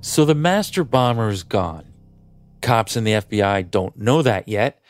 So 0.00 0.24
the 0.24 0.34
master 0.34 0.84
bomber 0.84 1.28
is 1.28 1.42
gone. 1.42 1.86
Cops 2.60 2.96
and 2.96 3.06
the 3.06 3.12
FBI 3.12 3.70
don't 3.70 3.96
know 3.96 4.20
that 4.22 4.48
yet, 4.48 4.80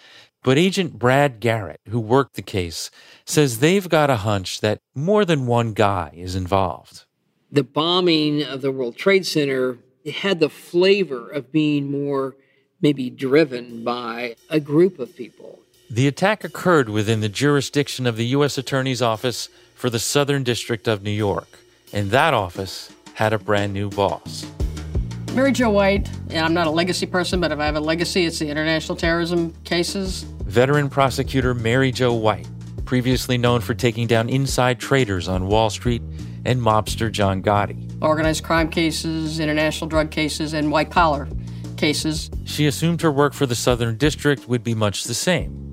but 0.42 0.58
Agent 0.58 0.98
Brad 0.98 1.38
Garrett, 1.38 1.80
who 1.88 2.00
worked 2.00 2.34
the 2.34 2.42
case, 2.42 2.90
says 3.24 3.58
they've 3.58 3.88
got 3.88 4.10
a 4.10 4.16
hunch 4.16 4.60
that 4.60 4.80
more 4.94 5.24
than 5.24 5.46
one 5.46 5.74
guy 5.74 6.12
is 6.14 6.34
involved. 6.34 7.04
The 7.50 7.62
bombing 7.62 8.42
of 8.42 8.62
the 8.62 8.72
World 8.72 8.96
Trade 8.96 9.26
Center 9.26 9.78
had 10.14 10.40
the 10.40 10.48
flavor 10.48 11.28
of 11.28 11.52
being 11.52 11.90
more 11.90 12.34
maybe 12.82 13.08
driven 13.08 13.84
by 13.84 14.34
a 14.50 14.60
group 14.60 14.98
of 14.98 15.16
people. 15.16 15.60
The 15.88 16.08
attack 16.08 16.42
occurred 16.42 16.88
within 16.88 17.20
the 17.20 17.28
jurisdiction 17.28 18.06
of 18.06 18.16
the 18.16 18.26
U.S. 18.26 18.58
Attorney's 18.58 19.00
Office 19.00 19.48
for 19.74 19.88
the 19.88 19.98
Southern 19.98 20.42
District 20.42 20.88
of 20.88 21.02
New 21.02 21.10
York, 21.10 21.48
and 21.92 22.10
that 22.10 22.34
office 22.34 22.90
had 23.14 23.32
a 23.32 23.38
brand 23.38 23.72
new 23.72 23.88
boss. 23.88 24.46
Mary 25.34 25.52
Jo 25.52 25.70
White, 25.70 26.10
and 26.30 26.44
I'm 26.44 26.54
not 26.54 26.66
a 26.66 26.70
legacy 26.70 27.06
person, 27.06 27.40
but 27.40 27.52
if 27.52 27.58
I 27.58 27.66
have 27.66 27.76
a 27.76 27.80
legacy, 27.80 28.26
it's 28.26 28.38
the 28.38 28.48
international 28.48 28.96
terrorism 28.96 29.54
cases. 29.64 30.22
Veteran 30.44 30.90
prosecutor 30.90 31.54
Mary 31.54 31.92
Jo 31.92 32.12
White, 32.12 32.48
previously 32.84 33.38
known 33.38 33.60
for 33.60 33.74
taking 33.74 34.06
down 34.06 34.28
inside 34.28 34.78
traders 34.78 35.28
on 35.28 35.46
Wall 35.46 35.70
Street 35.70 36.02
and 36.44 36.60
mobster 36.60 37.10
John 37.10 37.42
Gotti. 37.42 37.90
Organized 38.02 38.44
crime 38.44 38.68
cases, 38.68 39.40
international 39.40 39.88
drug 39.88 40.10
cases, 40.10 40.52
and 40.52 40.70
white 40.70 40.90
collar 40.90 41.28
cases. 41.82 42.30
She 42.44 42.68
assumed 42.68 43.02
her 43.02 43.10
work 43.10 43.34
for 43.34 43.44
the 43.44 43.56
Southern 43.56 43.96
District 43.96 44.48
would 44.48 44.62
be 44.62 44.72
much 44.72 45.02
the 45.02 45.14
same. 45.14 45.72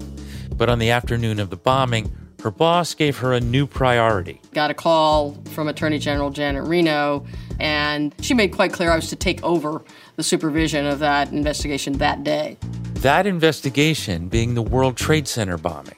But 0.55 0.67
on 0.67 0.79
the 0.79 0.89
afternoon 0.89 1.39
of 1.39 1.51
the 1.51 1.55
bombing, 1.55 2.11
her 2.41 2.49
boss 2.49 2.95
gave 2.95 3.19
her 3.19 3.31
a 3.31 3.39
new 3.39 3.67
priority. 3.67 4.41
Got 4.51 4.71
a 4.71 4.73
call 4.73 5.37
from 5.51 5.67
Attorney 5.67 5.99
General 5.99 6.31
Janet 6.31 6.67
Reno, 6.67 7.27
and 7.59 8.15
she 8.21 8.33
made 8.33 8.53
quite 8.53 8.73
clear 8.73 8.89
I 8.89 8.95
was 8.95 9.09
to 9.09 9.15
take 9.15 9.43
over 9.43 9.83
the 10.15 10.23
supervision 10.23 10.87
of 10.87 10.97
that 10.97 11.31
investigation 11.31 11.93
that 11.99 12.23
day. 12.23 12.57
That 12.95 13.27
investigation 13.27 14.29
being 14.29 14.55
the 14.55 14.63
World 14.63 14.97
Trade 14.97 15.27
Center 15.27 15.59
bombing. 15.59 15.95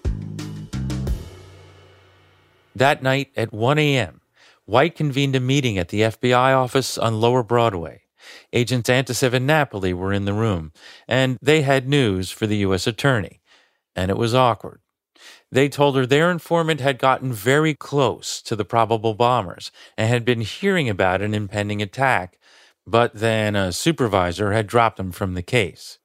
That 2.75 3.01
night 3.01 3.31
at 3.37 3.53
1 3.53 3.79
a.m., 3.79 4.19
White 4.65 4.95
convened 4.95 5.37
a 5.37 5.39
meeting 5.39 5.77
at 5.77 5.87
the 5.87 6.01
FBI 6.01 6.53
office 6.53 6.97
on 6.97 7.21
Lower 7.21 7.43
Broadway. 7.43 8.00
Agents 8.53 8.89
Anticev 8.89 9.33
and 9.33 9.47
Napoli 9.47 9.93
were 9.93 10.13
in 10.13 10.25
the 10.25 10.33
room, 10.33 10.71
and 11.07 11.37
they 11.41 11.61
had 11.61 11.87
news 11.87 12.31
for 12.31 12.47
the 12.47 12.57
U.S. 12.57 12.87
Attorney. 12.87 13.41
And 13.95 14.09
it 14.09 14.17
was 14.17 14.33
awkward. 14.33 14.81
They 15.51 15.67
told 15.67 15.95
her 15.95 16.05
their 16.05 16.31
informant 16.31 16.79
had 16.79 16.97
gotten 16.97 17.33
very 17.33 17.73
close 17.73 18.41
to 18.43 18.55
the 18.55 18.65
probable 18.65 19.13
bombers 19.13 19.71
and 19.97 20.07
had 20.07 20.23
been 20.23 20.41
hearing 20.41 20.87
about 20.87 21.21
an 21.21 21.33
impending 21.33 21.81
attack, 21.81 22.39
but 22.87 23.13
then 23.13 23.55
a 23.55 23.71
supervisor 23.71 24.53
had 24.53 24.67
dropped 24.67 24.99
him 24.99 25.11
from 25.11 25.33
the 25.33 25.43
case. 25.43 25.99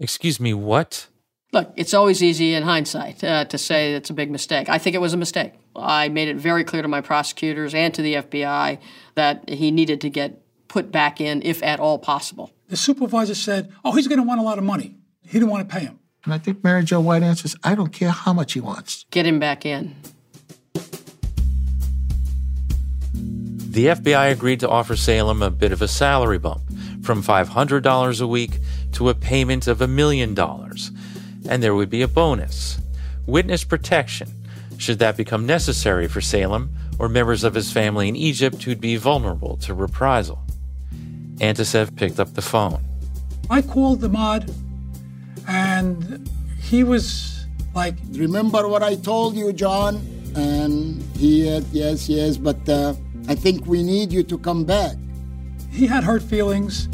Excuse 0.00 0.40
me, 0.40 0.52
what? 0.52 1.06
Look, 1.52 1.72
it's 1.76 1.94
always 1.94 2.20
easy 2.20 2.54
in 2.54 2.64
hindsight 2.64 3.22
uh, 3.22 3.44
to 3.44 3.56
say 3.56 3.94
it's 3.94 4.10
a 4.10 4.14
big 4.14 4.30
mistake. 4.30 4.68
I 4.68 4.78
think 4.78 4.96
it 4.96 5.00
was 5.00 5.14
a 5.14 5.16
mistake. 5.16 5.52
I 5.76 6.08
made 6.08 6.26
it 6.26 6.36
very 6.36 6.64
clear 6.64 6.82
to 6.82 6.88
my 6.88 7.00
prosecutors 7.00 7.74
and 7.74 7.94
to 7.94 8.02
the 8.02 8.14
FBI 8.14 8.78
that 9.14 9.48
he 9.48 9.70
needed 9.70 10.00
to 10.00 10.10
get 10.10 10.43
put 10.74 10.90
back 10.90 11.20
in, 11.20 11.40
if 11.42 11.62
at 11.62 11.78
all 11.78 12.00
possible. 12.00 12.50
The 12.66 12.76
supervisor 12.76 13.36
said, 13.36 13.72
Oh, 13.84 13.92
he's 13.92 14.08
going 14.08 14.18
to 14.18 14.26
want 14.26 14.40
a 14.40 14.42
lot 14.42 14.58
of 14.58 14.64
money. 14.64 14.96
He 15.22 15.38
didn't 15.38 15.50
want 15.50 15.68
to 15.68 15.72
pay 15.72 15.84
him. 15.84 16.00
And 16.24 16.34
I 16.34 16.38
think 16.38 16.64
Mary 16.64 16.82
Jo 16.82 16.98
White 16.98 17.22
answers, 17.22 17.54
I 17.62 17.76
don't 17.76 17.92
care 17.92 18.10
how 18.10 18.32
much 18.32 18.54
he 18.54 18.60
wants. 18.60 19.06
Get 19.12 19.24
him 19.24 19.38
back 19.38 19.64
in. 19.64 19.94
The 23.12 23.86
FBI 23.86 24.32
agreed 24.32 24.58
to 24.60 24.68
offer 24.68 24.96
Salem 24.96 25.42
a 25.42 25.50
bit 25.50 25.70
of 25.70 25.80
a 25.80 25.86
salary 25.86 26.38
bump 26.38 26.62
from 27.04 27.22
$500 27.22 28.20
a 28.20 28.26
week 28.26 28.58
to 28.94 29.08
a 29.08 29.14
payment 29.14 29.68
of 29.68 29.80
a 29.80 29.86
million 29.86 30.34
dollars. 30.34 30.90
And 31.48 31.62
there 31.62 31.76
would 31.76 31.90
be 31.90 32.02
a 32.02 32.08
bonus 32.08 32.80
witness 33.26 33.62
protection, 33.62 34.28
should 34.76 34.98
that 34.98 35.16
become 35.16 35.46
necessary 35.46 36.08
for 36.08 36.20
Salem 36.20 36.74
or 36.98 37.08
members 37.08 37.44
of 37.44 37.54
his 37.54 37.70
family 37.70 38.08
in 38.08 38.16
Egypt 38.16 38.64
who'd 38.64 38.80
be 38.80 38.96
vulnerable 38.96 39.56
to 39.58 39.72
reprisal. 39.72 40.43
Anticev 41.38 41.94
picked 41.96 42.20
up 42.20 42.34
the 42.34 42.42
phone. 42.42 42.82
I 43.50 43.62
called 43.62 44.00
Emad, 44.02 44.52
and 45.46 46.28
he 46.60 46.84
was 46.84 47.46
like, 47.74 47.94
Remember 48.12 48.68
what 48.68 48.82
I 48.82 48.94
told 48.96 49.34
you, 49.34 49.52
John? 49.52 49.96
And 50.36 51.02
he 51.16 51.46
had, 51.46 51.64
yes, 51.72 52.08
yes, 52.08 52.36
but 52.36 52.68
uh, 52.68 52.94
I 53.28 53.34
think 53.34 53.66
we 53.66 53.82
need 53.82 54.12
you 54.12 54.22
to 54.24 54.38
come 54.38 54.64
back. 54.64 54.96
He 55.70 55.86
had 55.86 56.02
hurt 56.02 56.22
feelings. 56.22 56.88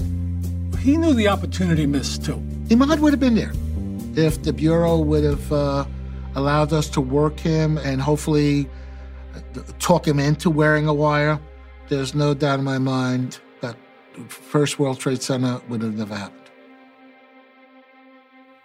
He 0.81 0.97
knew 0.97 1.15
the 1.15 1.29
opportunity 1.29 1.87
missed, 1.87 2.25
too. 2.25 2.37
Emad 2.69 2.99
would 3.01 3.13
have 3.13 3.21
been 3.21 3.35
there 3.35 3.53
if 4.17 4.43
the 4.43 4.53
Bureau 4.53 4.99
would 4.99 5.25
have 5.25 5.53
uh, 5.53 5.85
allowed 6.35 6.73
us 6.73 6.89
to 6.91 7.01
work 7.01 7.39
him 7.39 7.79
and 7.79 8.01
hopefully 8.01 8.69
talk 9.79 10.07
him 10.07 10.19
into 10.19 10.51
wearing 10.51 10.87
a 10.87 10.95
wire. 10.95 11.39
There's 11.89 12.15
no 12.15 12.35
doubt 12.35 12.59
in 12.59 12.65
my 12.65 12.79
mind 12.79 13.33
that 13.33 13.50
First 14.29 14.79
World 14.79 14.99
Trade 14.99 15.23
Center 15.23 15.61
would 15.69 15.83
have 15.83 15.97
never 15.97 16.15
happened. 16.15 16.37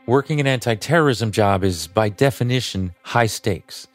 Working 0.06 0.40
an 0.40 0.48
anti 0.48 0.76
terrorism 0.76 1.32
job 1.32 1.64
is, 1.64 1.88
by 1.88 2.10
definition, 2.10 2.94
high 3.02 3.26
stakes. 3.26 3.88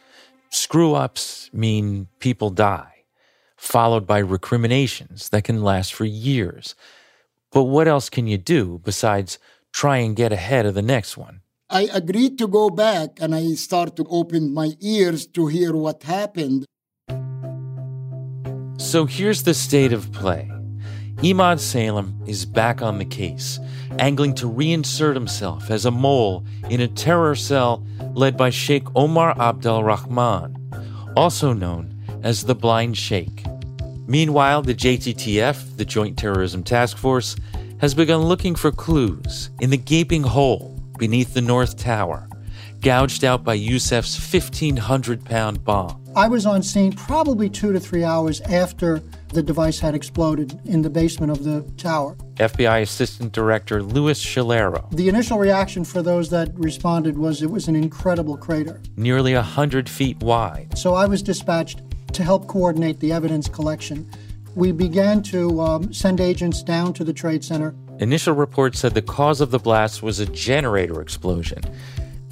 Screw 0.50 0.94
ups 0.94 1.48
mean 1.52 2.08
people 2.18 2.50
die, 2.50 3.04
followed 3.56 4.06
by 4.06 4.18
recriminations 4.18 5.28
that 5.28 5.44
can 5.44 5.62
last 5.62 5.94
for 5.94 6.04
years. 6.04 6.74
But 7.52 7.64
what 7.64 7.86
else 7.86 8.10
can 8.10 8.26
you 8.26 8.38
do 8.38 8.80
besides 8.84 9.38
try 9.72 9.98
and 9.98 10.16
get 10.16 10.32
ahead 10.32 10.66
of 10.66 10.74
the 10.74 10.82
next 10.82 11.16
one? 11.16 11.42
I 11.68 11.88
agreed 11.92 12.36
to 12.38 12.48
go 12.48 12.70
back 12.70 13.20
and 13.20 13.32
I 13.32 13.54
start 13.54 13.94
to 13.96 14.04
open 14.10 14.52
my 14.52 14.72
ears 14.80 15.26
to 15.28 15.46
hear 15.46 15.72
what 15.72 16.02
happened. 16.02 16.64
So 18.78 19.06
here's 19.06 19.44
the 19.44 19.54
state 19.54 19.92
of 19.92 20.10
play. 20.10 20.50
Emad 21.22 21.60
Salem 21.60 22.18
is 22.26 22.46
back 22.46 22.80
on 22.80 22.96
the 22.96 23.04
case, 23.04 23.60
angling 23.98 24.34
to 24.36 24.50
reinsert 24.50 25.12
himself 25.12 25.70
as 25.70 25.84
a 25.84 25.90
mole 25.90 26.42
in 26.70 26.80
a 26.80 26.88
terror 26.88 27.34
cell 27.34 27.84
led 28.14 28.38
by 28.38 28.48
Sheikh 28.48 28.84
Omar 28.96 29.38
Abdel 29.38 29.84
Rahman, 29.84 30.56
also 31.18 31.52
known 31.52 31.94
as 32.22 32.44
the 32.44 32.54
Blind 32.54 32.96
Sheikh. 32.96 33.44
Meanwhile, 34.06 34.62
the 34.62 34.74
JTTF, 34.74 35.76
the 35.76 35.84
Joint 35.84 36.16
Terrorism 36.16 36.62
Task 36.62 36.96
Force, 36.96 37.36
has 37.82 37.94
begun 37.94 38.22
looking 38.22 38.54
for 38.54 38.72
clues 38.72 39.50
in 39.60 39.68
the 39.68 39.76
gaping 39.76 40.22
hole 40.22 40.80
beneath 40.98 41.34
the 41.34 41.42
North 41.42 41.76
Tower, 41.76 42.30
gouged 42.80 43.24
out 43.24 43.44
by 43.44 43.58
Yousef's 43.58 44.18
1,500 44.18 45.22
pound 45.26 45.64
bomb. 45.64 46.02
I 46.16 46.28
was 46.28 46.46
on 46.46 46.62
scene 46.62 46.92
probably 46.92 47.50
two 47.50 47.74
to 47.74 47.78
three 47.78 48.04
hours 48.04 48.40
after 48.40 49.02
the 49.32 49.42
device 49.42 49.78
had 49.78 49.94
exploded 49.94 50.60
in 50.64 50.82
the 50.82 50.90
basement 50.90 51.30
of 51.32 51.44
the 51.44 51.62
tower. 51.76 52.16
FBI 52.36 52.82
Assistant 52.82 53.32
Director 53.32 53.82
Louis 53.82 54.22
Schiliro. 54.22 54.90
The 54.90 55.08
initial 55.08 55.38
reaction 55.38 55.84
for 55.84 56.02
those 56.02 56.30
that 56.30 56.52
responded 56.54 57.16
was 57.16 57.42
it 57.42 57.50
was 57.50 57.68
an 57.68 57.76
incredible 57.76 58.36
crater. 58.36 58.80
Nearly 58.96 59.34
100 59.34 59.88
feet 59.88 60.18
wide. 60.20 60.76
So 60.76 60.94
I 60.94 61.06
was 61.06 61.22
dispatched 61.22 61.82
to 62.12 62.24
help 62.24 62.48
coordinate 62.48 63.00
the 63.00 63.12
evidence 63.12 63.48
collection. 63.48 64.10
We 64.54 64.72
began 64.72 65.22
to 65.24 65.60
um, 65.60 65.92
send 65.92 66.20
agents 66.20 66.62
down 66.62 66.92
to 66.94 67.04
the 67.04 67.12
Trade 67.12 67.44
Center. 67.44 67.74
Initial 68.00 68.34
reports 68.34 68.80
said 68.80 68.94
the 68.94 69.02
cause 69.02 69.40
of 69.40 69.52
the 69.52 69.58
blast 69.58 70.02
was 70.02 70.18
a 70.18 70.26
generator 70.26 71.00
explosion. 71.00 71.62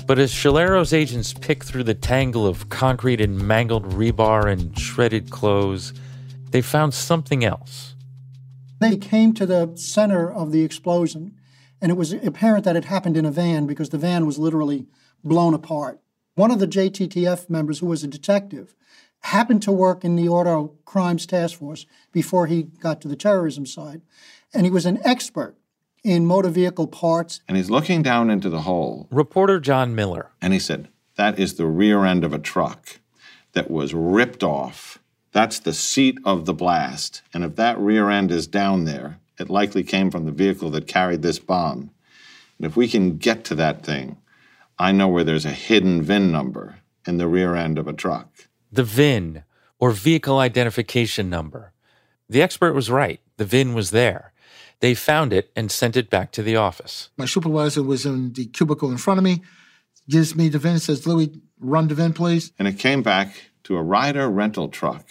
But 0.06 0.18
as 0.18 0.32
Schiliro's 0.32 0.94
agents 0.94 1.34
picked 1.34 1.64
through 1.64 1.84
the 1.84 1.94
tangle 1.94 2.46
of 2.46 2.70
concrete 2.70 3.20
and 3.20 3.38
mangled 3.38 3.84
rebar 3.90 4.50
and 4.50 4.76
shredded 4.76 5.30
clothes, 5.30 5.92
they 6.50 6.62
found 6.62 6.94
something 6.94 7.44
else. 7.44 7.94
They 8.80 8.96
came 8.96 9.34
to 9.34 9.46
the 9.46 9.72
center 9.74 10.30
of 10.30 10.52
the 10.52 10.62
explosion, 10.62 11.34
and 11.80 11.90
it 11.90 11.96
was 11.96 12.12
apparent 12.12 12.64
that 12.64 12.76
it 12.76 12.84
happened 12.84 13.16
in 13.16 13.24
a 13.24 13.30
van 13.30 13.66
because 13.66 13.88
the 13.88 13.98
van 13.98 14.26
was 14.26 14.38
literally 14.38 14.86
blown 15.24 15.54
apart. 15.54 16.00
One 16.34 16.50
of 16.50 16.60
the 16.60 16.68
JTTF 16.68 17.50
members, 17.50 17.80
who 17.80 17.86
was 17.86 18.04
a 18.04 18.08
detective, 18.08 18.74
happened 19.20 19.62
to 19.62 19.72
work 19.72 20.04
in 20.04 20.16
the 20.16 20.28
Auto 20.28 20.74
Crimes 20.84 21.26
Task 21.26 21.58
Force 21.58 21.86
before 22.12 22.46
he 22.46 22.62
got 22.62 23.00
to 23.00 23.08
the 23.08 23.16
terrorism 23.16 23.66
side, 23.66 24.02
and 24.54 24.64
he 24.64 24.70
was 24.70 24.86
an 24.86 25.00
expert 25.04 25.56
in 26.04 26.26
motor 26.26 26.48
vehicle 26.48 26.86
parts. 26.86 27.40
And 27.48 27.56
he's 27.56 27.70
looking 27.70 28.02
down 28.02 28.30
into 28.30 28.48
the 28.48 28.62
hole. 28.62 29.08
Reporter 29.10 29.60
John 29.60 29.94
Miller. 29.94 30.30
And 30.40 30.52
he 30.52 30.58
said, 30.58 30.88
That 31.16 31.38
is 31.38 31.54
the 31.54 31.66
rear 31.66 32.04
end 32.04 32.24
of 32.24 32.32
a 32.32 32.38
truck 32.38 33.00
that 33.52 33.70
was 33.70 33.94
ripped 33.94 34.42
off. 34.42 34.98
That's 35.38 35.60
the 35.60 35.72
seat 35.72 36.18
of 36.24 36.46
the 36.46 36.52
blast. 36.52 37.22
And 37.32 37.44
if 37.44 37.54
that 37.54 37.78
rear 37.78 38.10
end 38.10 38.32
is 38.32 38.48
down 38.48 38.86
there, 38.86 39.20
it 39.38 39.48
likely 39.48 39.84
came 39.84 40.10
from 40.10 40.26
the 40.26 40.32
vehicle 40.32 40.68
that 40.70 40.88
carried 40.88 41.22
this 41.22 41.38
bomb. 41.38 41.92
And 42.56 42.66
if 42.66 42.76
we 42.76 42.88
can 42.88 43.18
get 43.18 43.44
to 43.44 43.54
that 43.54 43.84
thing, 43.84 44.16
I 44.80 44.90
know 44.90 45.06
where 45.06 45.22
there's 45.22 45.44
a 45.44 45.52
hidden 45.52 46.02
VIN 46.02 46.32
number 46.32 46.80
in 47.06 47.18
the 47.18 47.28
rear 47.28 47.54
end 47.54 47.78
of 47.78 47.86
a 47.86 47.92
truck. 47.92 48.48
The 48.72 48.82
VIN, 48.82 49.44
or 49.78 49.92
vehicle 49.92 50.40
identification 50.40 51.30
number. 51.30 51.72
The 52.28 52.42
expert 52.42 52.72
was 52.72 52.90
right. 52.90 53.20
The 53.36 53.44
VIN 53.44 53.74
was 53.74 53.92
there. 53.92 54.32
They 54.80 54.92
found 54.92 55.32
it 55.32 55.52
and 55.54 55.70
sent 55.70 55.96
it 55.96 56.10
back 56.10 56.32
to 56.32 56.42
the 56.42 56.56
office. 56.56 57.10
My 57.16 57.26
supervisor 57.26 57.84
was 57.84 58.04
in 58.04 58.32
the 58.32 58.46
cubicle 58.46 58.90
in 58.90 58.96
front 58.96 59.18
of 59.18 59.24
me, 59.24 59.42
gives 60.08 60.34
me 60.34 60.48
the 60.48 60.58
VIN, 60.58 60.80
says, 60.80 61.06
Louis, 61.06 61.30
run 61.60 61.86
the 61.86 61.94
VIN, 61.94 62.12
please. 62.12 62.50
And 62.58 62.66
it 62.66 62.80
came 62.80 63.04
back 63.04 63.50
to 63.62 63.76
a 63.76 63.82
Ryder 63.84 64.28
rental 64.28 64.66
truck 64.68 65.06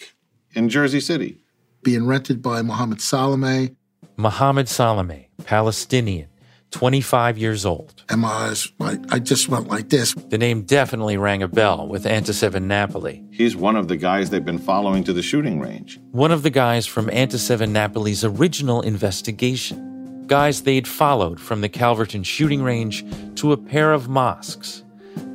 in 0.57 0.69
Jersey 0.69 0.99
City. 0.99 1.37
Being 1.83 2.07
rented 2.07 2.41
by 2.41 2.63
Mohammed 2.63 2.99
Salame. 2.99 3.75
Mohammed 4.17 4.67
Salame, 4.67 5.29
Palestinian, 5.45 6.27
25 6.71 7.37
years 7.37 7.63
old. 7.63 8.03
And 8.09 8.21
my 8.21 8.29
eyes, 8.29 8.67
I, 8.79 8.97
I 9.09 9.19
just 9.19 9.47
went 9.47 9.67
like 9.67 9.89
this. 9.89 10.15
The 10.15 10.39
name 10.39 10.63
definitely 10.63 11.15
rang 11.15 11.43
a 11.43 11.47
bell 11.47 11.87
with 11.87 12.05
Anticev 12.05 12.59
Napoli. 12.59 13.23
He's 13.31 13.55
one 13.55 13.75
of 13.75 13.87
the 13.87 13.95
guys 13.95 14.31
they've 14.31 14.43
been 14.43 14.57
following 14.57 15.03
to 15.03 15.13
the 15.13 15.21
shooting 15.21 15.59
range. 15.59 15.99
One 16.11 16.31
of 16.31 16.41
the 16.41 16.49
guys 16.49 16.87
from 16.87 17.05
Anticev 17.07 17.69
Napoli's 17.69 18.23
original 18.23 18.81
investigation. 18.81 20.25
Guys 20.25 20.63
they'd 20.63 20.87
followed 20.87 21.39
from 21.39 21.61
the 21.61 21.69
Calverton 21.69 22.23
shooting 22.23 22.63
range 22.63 23.05
to 23.35 23.51
a 23.51 23.57
pair 23.57 23.93
of 23.93 24.09
mosques, 24.09 24.83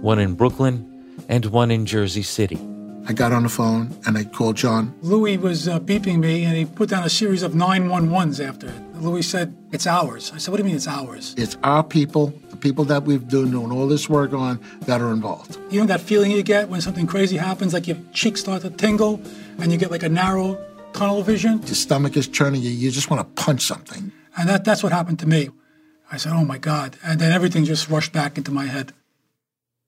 one 0.00 0.18
in 0.18 0.34
Brooklyn 0.34 1.24
and 1.28 1.46
one 1.46 1.70
in 1.70 1.86
Jersey 1.86 2.22
City. 2.22 2.71
I 3.08 3.12
got 3.12 3.32
on 3.32 3.42
the 3.42 3.48
phone 3.48 3.96
and 4.06 4.16
I 4.16 4.24
called 4.24 4.56
John. 4.56 4.94
Louis 5.02 5.36
was 5.36 5.66
uh, 5.66 5.80
beeping 5.80 6.20
me 6.20 6.44
and 6.44 6.56
he 6.56 6.64
put 6.64 6.88
down 6.88 7.02
a 7.02 7.10
series 7.10 7.42
of 7.42 7.52
911s 7.52 8.46
after 8.46 8.68
it. 8.68 8.80
Louis 8.94 9.22
said, 9.22 9.56
It's 9.72 9.88
ours. 9.88 10.30
I 10.32 10.38
said, 10.38 10.52
What 10.52 10.58
do 10.58 10.62
you 10.62 10.66
mean 10.66 10.76
it's 10.76 10.86
ours? 10.86 11.34
It's 11.36 11.56
our 11.64 11.82
people, 11.82 12.28
the 12.50 12.56
people 12.56 12.84
that 12.84 13.02
we've 13.02 13.26
been 13.28 13.50
doing 13.50 13.72
all 13.72 13.88
this 13.88 14.08
work 14.08 14.32
on, 14.32 14.60
that 14.82 15.00
are 15.00 15.10
involved. 15.10 15.58
You 15.70 15.80
know 15.80 15.86
that 15.86 16.00
feeling 16.00 16.30
you 16.30 16.44
get 16.44 16.68
when 16.68 16.80
something 16.80 17.06
crazy 17.08 17.36
happens, 17.36 17.74
like 17.74 17.88
your 17.88 17.98
cheeks 18.12 18.40
start 18.40 18.62
to 18.62 18.70
tingle 18.70 19.20
and 19.58 19.72
you 19.72 19.78
get 19.78 19.90
like 19.90 20.04
a 20.04 20.08
narrow 20.08 20.64
tunnel 20.92 21.22
vision? 21.22 21.58
Your 21.62 21.74
stomach 21.74 22.16
is 22.16 22.28
churning, 22.28 22.62
you, 22.62 22.70
you 22.70 22.92
just 22.92 23.10
want 23.10 23.36
to 23.36 23.42
punch 23.42 23.62
something. 23.62 24.12
And 24.36 24.48
that, 24.48 24.64
that's 24.64 24.82
what 24.82 24.92
happened 24.92 25.18
to 25.20 25.26
me. 25.26 25.50
I 26.12 26.18
said, 26.18 26.32
Oh 26.32 26.44
my 26.44 26.58
God. 26.58 26.96
And 27.04 27.20
then 27.20 27.32
everything 27.32 27.64
just 27.64 27.90
rushed 27.90 28.12
back 28.12 28.38
into 28.38 28.52
my 28.52 28.66
head. 28.66 28.92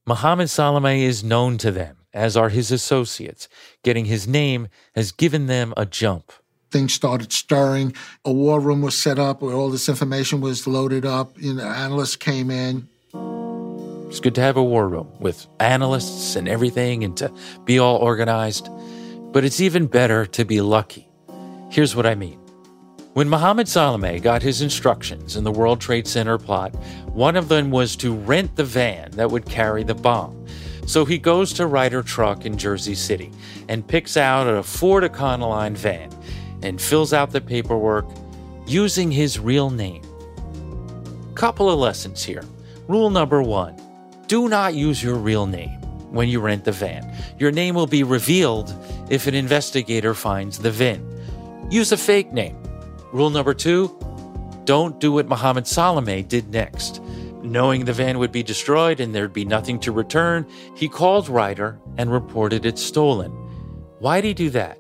Mohammed 0.04 0.50
Salame 0.50 1.04
is 1.04 1.23
known 1.23 1.56
to 1.59 1.71
them 1.71 1.97
as 2.14 2.37
are 2.37 2.49
his 2.49 2.71
associates. 2.71 3.49
Getting 3.83 4.06
his 4.06 4.26
name 4.26 4.68
has 4.94 5.12
given 5.12 5.47
them 5.47 5.75
a 5.76 5.85
jump. 5.85 6.33
Things 6.71 6.94
started 6.94 7.33
stirring. 7.33 7.94
A 8.25 8.33
war 8.33 8.61
room 8.61 8.80
was 8.80 8.97
set 8.97 9.18
up 9.18 9.42
where 9.42 9.54
all 9.54 9.68
this 9.68 9.88
information 9.88 10.40
was 10.40 10.66
loaded 10.66 11.04
up. 11.04 11.37
You 11.38 11.54
know, 11.54 11.66
analysts 11.66 12.16
came 12.16 12.50
in. 12.50 12.88
It's 14.09 14.21
good 14.21 14.35
to 14.37 14.40
have 14.40 14.56
a 14.56 14.62
war 14.62 14.88
room 14.88 15.09
with 15.18 15.47
analysts 15.59 16.37
and 16.37 16.49
everything 16.49 17.02
and 17.04 17.16
to 17.16 17.33
be 17.64 17.78
all 17.78 17.97
organized. 17.97 18.68
But 19.33 19.44
it's 19.44 19.61
even 19.61 19.87
better 19.87 20.25
to 20.26 20.44
be 20.44 20.61
lucky. 20.61 21.09
Here's 21.71 21.97
what 21.97 22.06
I 22.06 22.14
mean. 22.14 22.38
When 23.14 23.28
Mohammed 23.28 23.68
Salame 23.68 24.18
got 24.18 24.42
his 24.42 24.61
instructions 24.61 25.37
in 25.37 25.44
the 25.44 25.52
World 25.52 25.80
Trade 25.80 26.09
Center 26.09 26.37
plot, 26.37 26.75
one 27.06 27.37
of 27.37 27.49
them 27.49 27.71
was 27.71 27.94
to 27.97 28.12
rent 28.12 28.56
the 28.56 28.64
van 28.64 29.12
that 29.12 29.30
would 29.30 29.47
carry 29.47 29.85
the 29.85 29.94
bomb. 29.94 30.43
So 30.87 31.05
he 31.05 31.19
goes 31.19 31.53
to 31.55 31.67
Ryder 31.67 32.03
Truck 32.03 32.45
in 32.45 32.59
Jersey 32.59 32.95
City 32.95 33.31
and 33.69 33.87
picks 33.87 34.17
out 34.17 34.47
a 34.47 34.62
Ford 34.62 35.05
Econoline 35.05 35.76
van 35.76 36.11
and 36.62 36.81
fills 36.81 37.12
out 37.12 37.31
the 37.31 37.41
paperwork 37.41 38.07
using 38.67 39.11
his 39.11 39.38
real 39.38 39.71
name. 39.71 40.03
Couple 41.35 41.71
of 41.71 41.79
lessons 41.79 42.23
here. 42.23 42.45
Rule 42.87 43.11
number 43.11 43.43
one 43.43 43.81
do 44.26 44.49
not 44.49 44.75
use 44.75 45.03
your 45.03 45.17
real 45.17 45.47
name 45.47 45.81
when 46.11 46.29
you 46.29 46.41
rent 46.41 46.64
the 46.64 46.73
van. 46.73 47.14
Your 47.38 47.50
name 47.50 47.75
will 47.75 47.87
be 47.87 48.03
revealed 48.03 48.75
if 49.11 49.26
an 49.26 49.35
investigator 49.35 50.14
finds 50.14 50.59
the 50.59 50.70
VIN. 50.70 51.68
Use 51.70 51.92
a 51.92 51.97
fake 51.97 52.33
name. 52.33 52.57
Rule 53.12 53.31
number 53.31 53.55
two 53.55 53.99
don't 54.64 54.99
do 54.99 55.12
what 55.12 55.29
Mohammed 55.29 55.66
Salame 55.66 56.23
did 56.23 56.51
next. 56.51 57.03
Knowing 57.44 57.85
the 57.85 57.92
van 57.92 58.18
would 58.18 58.33
be 58.33 58.42
destroyed 58.42 59.00
and 59.00 59.14
there'd 59.14 59.35
be 59.35 59.44
nothing 59.44 59.78
to 59.78 59.92
return, 59.92 60.46
he 60.74 60.88
called 60.88 61.28
Ryder 61.28 61.78
and 61.98 62.11
reported 62.11 62.64
it 62.64 62.78
stolen. 62.78 63.30
Why'd 63.98 64.24
he 64.24 64.33
do 64.33 64.48
that? 64.48 64.78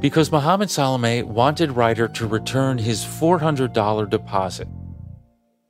Because 0.00 0.32
Mohammed 0.32 0.68
Salame 0.68 1.22
wanted 1.22 1.70
Ryder 1.70 2.08
to 2.08 2.26
return 2.26 2.78
his 2.78 3.04
$400 3.04 4.10
deposit. 4.10 4.66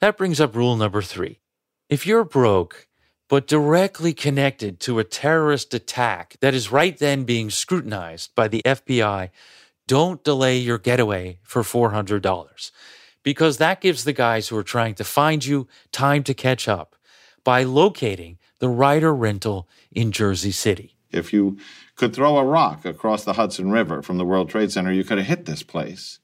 That 0.01 0.17
brings 0.17 0.41
up 0.41 0.57
rule 0.57 0.75
number 0.75 1.03
three. 1.03 1.41
If 1.91 2.07
you're 2.07 2.25
broke, 2.25 2.89
but 3.29 3.47
directly 3.47 4.15
connected 4.15 4.81
to 4.81 4.99
a 4.99 5.05
terrorist 5.05 5.75
attack 5.75 6.37
that 6.41 6.55
is 6.55 6.73
right 6.73 6.97
then 6.97 7.25
being 7.25 7.51
scrutinized 7.51 8.35
by 8.35 8.49
the 8.49 8.63
FBI, 8.65 9.29
don't 9.87 10.25
delay 10.25 10.57
your 10.57 10.79
getaway 10.79 11.41
for 11.43 11.63
$400 11.63 12.71
because 13.23 13.59
that 13.59 13.81
gives 13.81 14.05
the 14.05 14.13
guys 14.13 14.49
who 14.49 14.57
are 14.57 14.63
trying 14.63 14.95
to 14.97 15.05
find 15.05 15.45
you 15.45 15.69
time 15.91 16.23
to 16.25 16.35
catch 16.35 16.69
up 16.69 16.97
by 17.45 17.63
locating 17.63 18.39
the 18.59 18.69
Ryder 18.69 19.15
rental 19.15 19.69
in 19.91 20.13
Jersey 20.13 20.53
City. 20.53 20.97
If 21.11 21.33
you 21.33 21.59
could 21.97 22.15
throw 22.15 22.39
a 22.39 22.45
rock 22.45 22.85
across 22.85 23.25
the 23.25 23.35
Hudson 23.35 23.71
River 23.71 24.03
from 24.03 24.19
the 24.19 24.25
World 24.25 24.49
Trade 24.49 24.73
Center, 24.73 24.93
you 24.93 25.05
could 25.05 25.19
have 25.19 25.27
hit 25.27 25.45
this 25.45 25.63
place. 25.63 26.21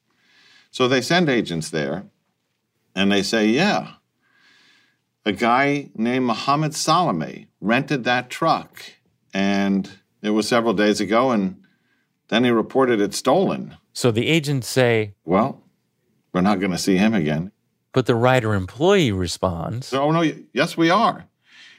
So 0.71 0.87
they 0.87 1.01
send 1.01 1.29
agents 1.29 1.69
there 1.69 2.05
and 2.95 3.11
they 3.11 3.23
say, 3.23 3.47
yeah, 3.47 3.93
a 5.25 5.31
guy 5.31 5.89
named 5.95 6.25
Mohammed 6.25 6.73
Salame 6.73 7.47
rented 7.61 8.03
that 8.03 8.29
truck 8.29 8.83
and 9.33 9.89
it 10.21 10.31
was 10.31 10.47
several 10.47 10.73
days 10.73 10.99
ago 10.99 11.31
and 11.31 11.61
then 12.29 12.43
he 12.43 12.49
reported 12.49 13.01
it 13.01 13.13
stolen. 13.13 13.75
So 13.93 14.11
the 14.11 14.27
agents 14.27 14.67
say, 14.67 15.13
well, 15.25 15.63
we're 16.33 16.41
not 16.41 16.59
going 16.59 16.71
to 16.71 16.77
see 16.77 16.97
him 16.97 17.13
again. 17.13 17.51
But 17.91 18.05
the 18.05 18.15
Ryder 18.15 18.53
employee 18.53 19.11
responds, 19.11 19.93
Oh, 19.93 20.11
no, 20.11 20.21
yes, 20.53 20.77
we 20.77 20.89
are, 20.89 21.25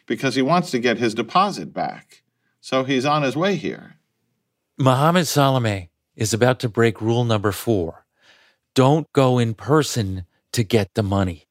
because 0.06 0.34
he 0.34 0.42
wants 0.42 0.70
to 0.72 0.78
get 0.78 0.98
his 0.98 1.14
deposit 1.14 1.72
back. 1.72 2.22
So 2.60 2.84
he's 2.84 3.06
on 3.06 3.22
his 3.22 3.36
way 3.36 3.54
here. 3.54 3.96
Mohammed 4.78 5.26
Salame 5.26 5.90
is 6.16 6.34
about 6.34 6.58
to 6.60 6.68
break 6.68 7.00
rule 7.00 7.24
number 7.24 7.52
four 7.52 8.04
don't 8.74 9.12
go 9.12 9.38
in 9.38 9.54
person 9.54 10.24
to 10.52 10.62
get 10.62 10.94
the 10.94 11.02
money. 11.02 11.48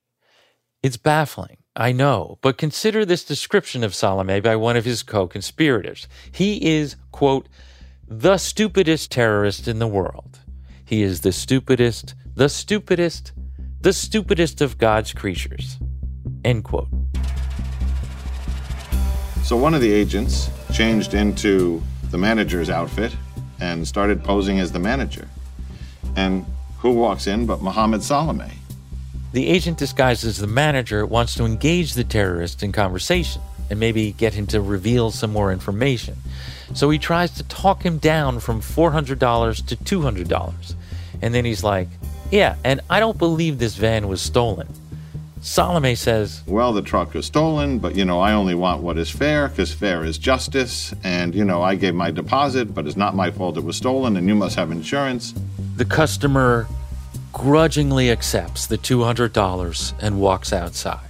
It's 0.81 0.97
baffling, 0.97 1.57
I 1.75 1.91
know, 1.91 2.37
but 2.41 2.57
consider 2.57 3.05
this 3.05 3.25
description 3.25 3.83
of 3.83 3.93
Salame 3.93 4.39
by 4.39 4.55
one 4.55 4.77
of 4.77 4.85
his 4.85 5.03
co 5.03 5.27
conspirators. 5.27 6.07
He 6.31 6.77
is, 6.77 6.95
quote, 7.11 7.49
the 8.07 8.37
stupidest 8.37 9.11
terrorist 9.11 9.67
in 9.67 9.79
the 9.79 9.87
world. 9.87 10.39
He 10.85 11.03
is 11.03 11.21
the 11.21 11.31
stupidest, 11.31 12.15
the 12.39 12.47
stupidest, 12.47 13.33
the 13.81 13.91
stupidest 13.91 14.61
of 14.61 14.77
God's 14.77 15.11
creatures. 15.11 15.77
End 16.45 16.63
quote. 16.63 16.87
So 19.43 19.57
one 19.57 19.73
of 19.73 19.81
the 19.81 19.91
agents 19.91 20.49
changed 20.71 21.13
into 21.15 21.83
the 22.11 22.17
manager's 22.17 22.69
outfit 22.69 23.13
and 23.59 23.85
started 23.85 24.23
posing 24.23 24.57
as 24.61 24.71
the 24.71 24.79
manager. 24.79 25.27
And 26.15 26.45
who 26.77 26.91
walks 26.93 27.27
in 27.27 27.45
but 27.45 27.61
Mohammed 27.61 28.03
Salame? 28.03 28.53
The 29.33 29.49
agent 29.49 29.77
disguised 29.77 30.23
as 30.23 30.37
the 30.37 30.47
manager 30.47 31.05
wants 31.05 31.33
to 31.33 31.43
engage 31.43 31.93
the 31.93 32.05
terrorist 32.05 32.63
in 32.63 32.71
conversation 32.71 33.41
and 33.69 33.81
maybe 33.81 34.13
get 34.13 34.33
him 34.33 34.47
to 34.47 34.61
reveal 34.61 35.11
some 35.11 35.33
more 35.33 35.51
information. 35.51 36.15
So 36.73 36.89
he 36.89 36.99
tries 36.99 37.31
to 37.31 37.43
talk 37.43 37.83
him 37.83 37.97
down 37.97 38.39
from 38.39 38.61
$400 38.61 39.65
to 39.65 39.75
$200. 39.75 40.75
And 41.21 41.33
then 41.35 41.43
he's 41.43 41.65
like, 41.65 41.89
Yeah, 42.31 42.55
and 42.63 42.81
I 42.89 42.99
don't 42.99 43.17
believe 43.17 43.57
this 43.57 43.75
van 43.75 44.07
was 44.07 44.21
stolen. 44.21 44.67
Salame 45.41 45.95
says, 45.95 46.43
Well, 46.45 46.73
the 46.73 46.81
truck 46.81 47.13
was 47.13 47.25
stolen, 47.25 47.79
but 47.79 47.95
you 47.95 48.03
know, 48.05 48.19
I 48.19 48.33
only 48.33 48.55
want 48.55 48.83
what 48.83 48.97
is 48.97 49.09
fair 49.09 49.47
because 49.47 49.73
fair 49.73 50.03
is 50.03 50.17
justice. 50.17 50.93
And 51.03 51.33
you 51.33 51.45
know, 51.45 51.61
I 51.61 51.75
gave 51.75 51.95
my 51.95 52.11
deposit, 52.11 52.73
but 52.75 52.85
it's 52.85 52.97
not 52.97 53.15
my 53.15 53.31
fault 53.31 53.57
it 53.57 53.63
was 53.63 53.77
stolen, 53.77 54.17
and 54.17 54.27
you 54.27 54.35
must 54.35 54.55
have 54.57 54.71
insurance. 54.71 55.33
The 55.77 55.85
customer 55.85 56.67
grudgingly 57.31 58.11
accepts 58.11 58.67
the 58.67 58.77
$200 58.77 59.93
and 60.01 60.19
walks 60.19 60.51
outside. 60.51 61.09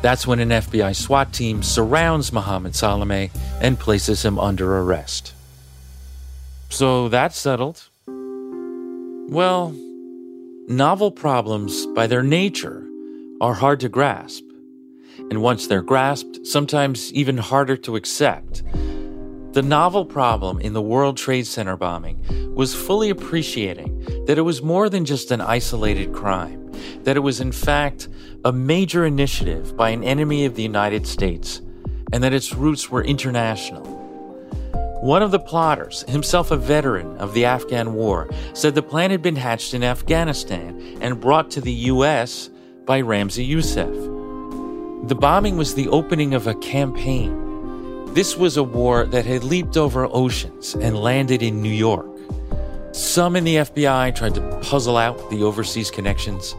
That's 0.00 0.26
when 0.26 0.40
an 0.40 0.48
FBI 0.48 0.96
SWAT 0.96 1.32
team 1.34 1.62
surrounds 1.62 2.32
Mohammed 2.32 2.74
Salame 2.74 3.30
and 3.60 3.78
places 3.78 4.24
him 4.24 4.38
under 4.38 4.78
arrest. 4.78 5.34
So 6.70 7.10
that's 7.10 7.38
settled. 7.38 7.82
Well, 8.06 9.74
novel 10.70 11.10
problems, 11.10 11.84
by 11.96 12.06
their 12.06 12.22
nature, 12.22 12.86
are 13.40 13.54
hard 13.54 13.80
to 13.80 13.88
grasp. 13.88 14.44
And 15.18 15.42
once 15.42 15.66
they're 15.66 15.82
grasped, 15.82 16.46
sometimes 16.46 17.12
even 17.12 17.38
harder 17.38 17.76
to 17.78 17.96
accept. 17.96 18.62
The 19.52 19.62
novel 19.62 20.04
problem 20.04 20.60
in 20.60 20.72
the 20.72 20.80
World 20.80 21.16
Trade 21.16 21.48
Center 21.48 21.76
bombing 21.76 22.20
was 22.54 22.72
fully 22.72 23.10
appreciating 23.10 24.24
that 24.26 24.38
it 24.38 24.42
was 24.42 24.62
more 24.62 24.88
than 24.88 25.04
just 25.04 25.32
an 25.32 25.40
isolated 25.40 26.12
crime, 26.12 26.70
that 27.02 27.16
it 27.16 27.20
was 27.20 27.40
in 27.40 27.50
fact 27.50 28.06
a 28.44 28.52
major 28.52 29.04
initiative 29.04 29.76
by 29.76 29.90
an 29.90 30.04
enemy 30.04 30.44
of 30.44 30.54
the 30.54 30.62
United 30.62 31.04
States, 31.04 31.62
and 32.12 32.22
that 32.22 32.32
its 32.32 32.54
roots 32.54 32.88
were 32.88 33.02
international. 33.02 33.89
One 35.00 35.22
of 35.22 35.30
the 35.30 35.38
plotters, 35.38 36.04
himself 36.08 36.50
a 36.50 36.58
veteran 36.58 37.16
of 37.16 37.32
the 37.32 37.46
Afghan 37.46 37.94
war, 37.94 38.28
said 38.52 38.74
the 38.74 38.82
plan 38.82 39.10
had 39.10 39.22
been 39.22 39.36
hatched 39.36 39.72
in 39.72 39.82
Afghanistan 39.82 40.98
and 41.00 41.18
brought 41.18 41.50
to 41.52 41.62
the 41.62 41.72
U.S. 41.72 42.50
by 42.84 43.00
Ramzi 43.00 43.48
Yousef. 43.48 45.08
The 45.08 45.14
bombing 45.14 45.56
was 45.56 45.74
the 45.74 45.88
opening 45.88 46.34
of 46.34 46.46
a 46.46 46.54
campaign. 46.56 48.12
This 48.12 48.36
was 48.36 48.58
a 48.58 48.62
war 48.62 49.06
that 49.06 49.24
had 49.24 49.42
leaped 49.42 49.78
over 49.78 50.04
oceans 50.04 50.74
and 50.74 50.98
landed 50.98 51.42
in 51.42 51.62
New 51.62 51.72
York. 51.72 52.06
Some 52.92 53.36
in 53.36 53.44
the 53.44 53.56
FBI 53.56 54.14
tried 54.14 54.34
to 54.34 54.60
puzzle 54.60 54.98
out 54.98 55.30
the 55.30 55.42
overseas 55.44 55.90
connections. 55.90 56.54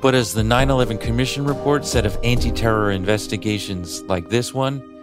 But 0.00 0.14
as 0.14 0.32
the 0.32 0.44
9 0.44 0.70
11 0.70 0.98
Commission 0.98 1.44
report 1.44 1.84
said 1.84 2.06
of 2.06 2.16
anti 2.22 2.52
terror 2.52 2.92
investigations 2.92 4.02
like 4.02 4.28
this 4.28 4.54
one, 4.54 4.93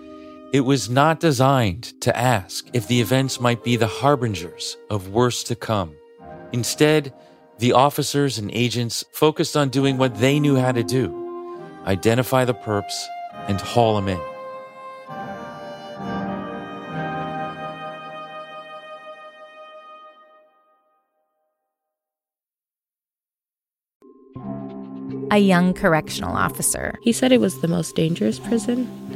it 0.53 0.61
was 0.61 0.89
not 0.89 1.21
designed 1.21 1.99
to 2.01 2.17
ask 2.17 2.67
if 2.73 2.87
the 2.87 2.99
events 2.99 3.39
might 3.39 3.63
be 3.63 3.77
the 3.77 3.87
harbingers 3.87 4.77
of 4.89 5.09
worse 5.09 5.43
to 5.43 5.55
come. 5.55 5.95
Instead, 6.51 7.13
the 7.59 7.71
officers 7.71 8.37
and 8.37 8.51
agents 8.53 9.05
focused 9.13 9.55
on 9.55 9.69
doing 9.69 9.97
what 9.97 10.15
they 10.15 10.39
knew 10.39 10.57
how 10.57 10.71
to 10.71 10.83
do 10.83 11.17
identify 11.85 12.45
the 12.45 12.53
perps 12.53 12.93
and 13.47 13.59
haul 13.61 13.95
them 13.95 14.09
in. 14.09 14.21
a 25.31 25.37
young 25.37 25.73
correctional 25.73 26.35
officer. 26.35 26.93
He 27.03 27.13
said 27.13 27.31
it 27.31 27.39
was 27.39 27.61
the 27.61 27.67
most 27.69 27.95
dangerous 27.95 28.37
prison 28.37 29.10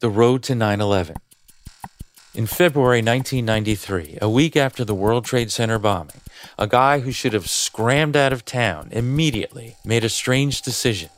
The 0.00 0.08
Road 0.08 0.42
to 0.44 0.54
9 0.54 0.80
11. 0.80 1.16
In 2.34 2.46
February 2.46 3.02
1993, 3.02 4.16
a 4.22 4.30
week 4.30 4.56
after 4.56 4.82
the 4.82 4.94
World 4.94 5.26
Trade 5.26 5.52
Center 5.52 5.78
bombing, 5.78 6.22
a 6.58 6.66
guy 6.66 7.00
who 7.00 7.12
should 7.12 7.34
have 7.34 7.50
scrammed 7.50 8.16
out 8.16 8.32
of 8.32 8.46
town 8.46 8.88
immediately 8.92 9.76
made 9.84 10.02
a 10.02 10.08
strange 10.08 10.62
decision. 10.62 11.10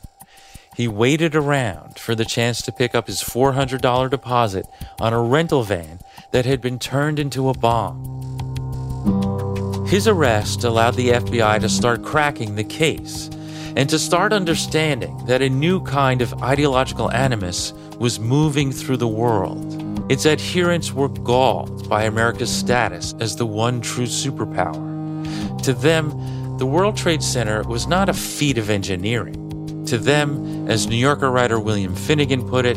He 0.75 0.89
waited 0.89 1.33
around 1.33 1.97
for 1.97 2.13
the 2.13 2.25
chance 2.25 2.61
to 2.63 2.73
pick 2.73 2.93
up 2.93 3.07
his 3.07 3.21
$400 3.21 4.09
deposit 4.09 4.65
on 4.99 5.13
a 5.13 5.21
rental 5.21 5.63
van 5.63 5.99
that 6.33 6.45
had 6.45 6.59
been 6.59 6.77
turned 6.77 7.19
into 7.19 7.47
a 7.47 7.53
bomb. 7.53 8.03
His 9.87 10.09
arrest 10.09 10.65
allowed 10.65 10.95
the 10.95 11.11
FBI 11.11 11.61
to 11.61 11.69
start 11.69 12.03
cracking 12.03 12.55
the 12.55 12.65
case 12.65 13.29
and 13.77 13.89
to 13.89 13.97
start 13.97 14.33
understanding 14.33 15.25
that 15.25 15.41
a 15.41 15.49
new 15.49 15.81
kind 15.83 16.21
of 16.21 16.33
ideological 16.43 17.09
animus 17.11 17.71
was 18.03 18.19
moving 18.19 18.69
through 18.69 18.97
the 18.97 19.07
world. 19.07 20.11
Its 20.11 20.25
adherents 20.25 20.91
were 20.91 21.07
galled 21.07 21.87
by 21.87 22.03
America's 22.03 22.53
status 22.53 23.15
as 23.21 23.37
the 23.37 23.45
one 23.45 23.79
true 23.79 24.05
superpower. 24.05 25.63
To 25.63 25.71
them, 25.71 26.09
the 26.57 26.65
World 26.65 26.97
Trade 26.97 27.23
Center 27.23 27.63
was 27.63 27.87
not 27.87 28.09
a 28.09 28.13
feat 28.13 28.57
of 28.57 28.69
engineering. 28.69 29.85
To 29.85 29.97
them, 29.97 30.69
as 30.69 30.85
New 30.85 30.97
Yorker 30.97 31.31
writer 31.31 31.61
William 31.61 31.95
Finnegan 31.95 32.45
put 32.45 32.65
it, 32.65 32.75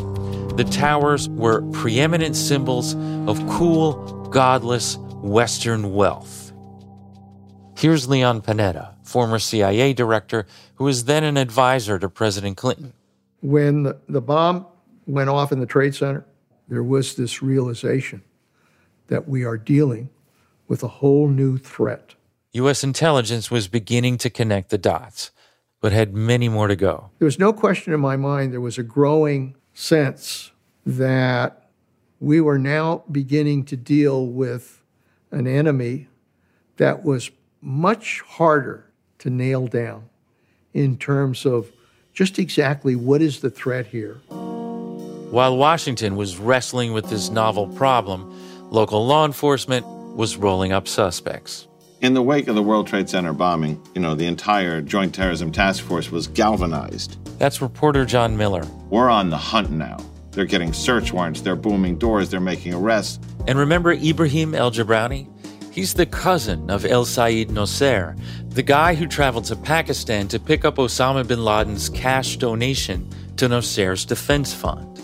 the 0.55 0.63
towers 0.63 1.27
were 1.27 1.61
preeminent 1.73 2.37
symbols 2.37 2.95
of 3.27 3.37
cool, 3.49 3.95
godless 4.29 4.95
Western 5.21 5.93
wealth. 5.93 6.53
Here's 7.77 8.07
Leon 8.07 8.43
Panetta, 8.43 8.93
former 9.03 9.39
CIA 9.39 9.91
director 9.91 10.47
who 10.75 10.85
was 10.85 11.03
then 11.03 11.25
an 11.25 11.35
advisor 11.35 11.99
to 11.99 12.07
President 12.07 12.55
Clinton. 12.55 12.93
When 13.41 13.93
the, 14.07 14.21
bomb 14.21 14.65
went 15.07 15.29
off 15.29 15.51
in 15.51 15.59
the 15.59 15.65
Trade 15.65 15.95
Center, 15.95 16.25
there 16.67 16.83
was 16.83 17.15
this 17.15 17.41
realization 17.41 18.21
that 19.07 19.27
we 19.27 19.43
are 19.43 19.57
dealing 19.57 20.09
with 20.67 20.83
a 20.83 20.87
whole 20.87 21.29
new 21.29 21.57
threat. 21.57 22.13
U.S. 22.53 22.83
intelligence 22.83 23.49
was 23.49 23.67
beginning 23.67 24.17
to 24.17 24.29
connect 24.29 24.69
the 24.69 24.77
dots, 24.77 25.31
but 25.79 25.93
had 25.93 26.13
many 26.13 26.49
more 26.49 26.67
to 26.67 26.75
go. 26.75 27.09
There 27.19 27.25
was 27.25 27.39
no 27.39 27.53
question 27.53 27.93
in 27.93 27.99
my 27.99 28.17
mind, 28.17 28.51
there 28.51 28.61
was 28.61 28.77
a 28.77 28.83
growing 28.83 29.55
sense 29.73 30.51
that 30.85 31.69
we 32.19 32.41
were 32.41 32.57
now 32.57 33.03
beginning 33.11 33.63
to 33.65 33.77
deal 33.77 34.25
with 34.25 34.83
an 35.31 35.47
enemy 35.47 36.07
that 36.77 37.03
was 37.03 37.31
much 37.61 38.21
harder 38.21 38.89
to 39.19 39.29
nail 39.29 39.67
down 39.67 40.09
in 40.73 40.97
terms 40.97 41.45
of 41.45 41.71
just 42.13 42.39
exactly 42.39 42.95
what 42.95 43.21
is 43.21 43.41
the 43.41 43.49
threat 43.49 43.87
here. 43.87 44.19
While 45.29 45.57
Washington 45.57 46.15
was 46.15 46.37
wrestling 46.37 46.93
with 46.93 47.09
this 47.09 47.29
novel 47.29 47.67
problem, 47.67 48.33
local 48.71 49.05
law 49.05 49.25
enforcement 49.25 49.85
was 50.15 50.37
rolling 50.37 50.71
up 50.71 50.87
suspects. 50.87 51.67
In 51.99 52.13
the 52.13 52.21
wake 52.21 52.47
of 52.47 52.55
the 52.55 52.63
World 52.63 52.87
Trade 52.87 53.09
Center 53.09 53.33
bombing, 53.33 53.81
you 53.93 53.99
know, 53.99 54.15
the 54.15 54.25
entire 54.25 54.81
Joint 54.81 55.13
Terrorism 55.13 55.51
Task 55.51 55.83
Force 55.83 56.09
was 56.11 56.27
galvanized. 56.27 57.17
That's 57.39 57.61
reporter 57.61 58.05
John 58.05 58.37
Miller. 58.37 58.65
We're 58.89 59.09
on 59.09 59.29
the 59.29 59.37
hunt 59.37 59.69
now. 59.69 59.97
They're 60.31 60.45
getting 60.45 60.71
search 60.71 61.11
warrants, 61.11 61.41
they're 61.41 61.57
booming 61.57 61.97
doors, 61.97 62.29
they're 62.29 62.39
making 62.39 62.73
arrests. 62.73 63.19
And 63.47 63.59
remember 63.59 63.91
Ibrahim 63.91 64.55
El 64.55 64.71
Jabrani? 64.71 65.27
He's 65.73 65.93
the 65.93 66.05
cousin 66.05 66.69
of 66.69 66.85
El 66.85 67.03
Sayed 67.03 67.49
Nosair, 67.49 68.17
the 68.47 68.63
guy 68.63 68.95
who 68.95 69.07
traveled 69.07 69.43
to 69.45 69.57
Pakistan 69.57 70.29
to 70.29 70.39
pick 70.39 70.63
up 70.63 70.77
Osama 70.77 71.27
bin 71.27 71.43
Laden's 71.43 71.89
cash 71.89 72.37
donation 72.37 73.09
to 73.35 73.49
Nosair's 73.49 74.05
defense 74.05 74.53
fund 74.53 74.97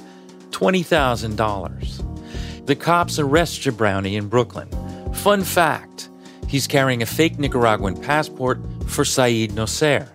$20,000. 0.54 2.66
The 2.66 2.76
cops 2.76 3.20
arrest 3.20 3.62
Jabrani 3.62 4.14
in 4.14 4.30
Brooklyn. 4.30 4.70
Fun 5.14 5.44
fact 5.44 6.10
he's 6.48 6.68
carrying 6.68 7.02
a 7.02 7.06
fake 7.06 7.38
Nicaraguan 7.38 8.02
passport 8.02 8.62
for 8.88 9.04
Saeed 9.04 9.52
Nosair, 9.52 10.08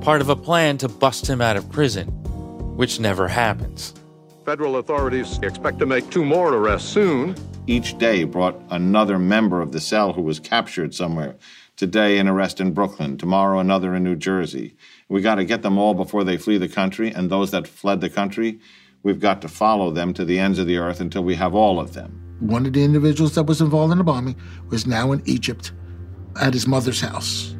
part 0.00 0.20
of 0.20 0.28
a 0.28 0.36
plan 0.36 0.78
to 0.78 0.88
bust 0.88 1.28
him 1.28 1.40
out 1.40 1.56
of 1.56 1.68
prison, 1.72 2.06
which 2.76 3.00
never 3.00 3.26
happens. 3.26 3.94
Federal 4.44 4.76
authorities 4.76 5.40
expect 5.42 5.80
to 5.80 5.86
make 5.86 6.08
two 6.10 6.24
more 6.24 6.54
arrests 6.54 6.88
soon 6.88 7.34
each 7.68 7.98
day 7.98 8.24
brought 8.24 8.60
another 8.70 9.18
member 9.18 9.60
of 9.60 9.72
the 9.72 9.80
cell 9.80 10.14
who 10.14 10.22
was 10.22 10.40
captured 10.40 10.94
somewhere. 10.94 11.36
Today, 11.76 12.18
an 12.18 12.26
arrest 12.26 12.60
in 12.60 12.72
Brooklyn. 12.72 13.18
Tomorrow, 13.18 13.60
another 13.60 13.94
in 13.94 14.02
New 14.02 14.16
Jersey. 14.16 14.74
We 15.08 15.20
got 15.20 15.36
to 15.36 15.44
get 15.44 15.62
them 15.62 15.78
all 15.78 15.94
before 15.94 16.24
they 16.24 16.38
flee 16.38 16.58
the 16.58 16.68
country, 16.68 17.12
and 17.12 17.30
those 17.30 17.50
that 17.50 17.68
fled 17.68 18.00
the 18.00 18.10
country, 18.10 18.58
we've 19.02 19.20
got 19.20 19.42
to 19.42 19.48
follow 19.48 19.90
them 19.90 20.12
to 20.14 20.24
the 20.24 20.38
ends 20.38 20.58
of 20.58 20.66
the 20.66 20.78
earth 20.78 21.00
until 21.00 21.22
we 21.22 21.34
have 21.34 21.54
all 21.54 21.80
of 21.80 21.94
them. 21.94 22.36
One 22.40 22.66
of 22.66 22.72
the 22.72 22.84
individuals 22.84 23.34
that 23.34 23.44
was 23.44 23.60
involved 23.60 23.92
in 23.92 23.98
the 23.98 24.04
bombing 24.04 24.36
was 24.68 24.86
now 24.86 25.12
in 25.12 25.22
Egypt 25.26 25.72
at 26.40 26.54
his 26.54 26.66
mother's 26.66 27.00
house. 27.00 27.54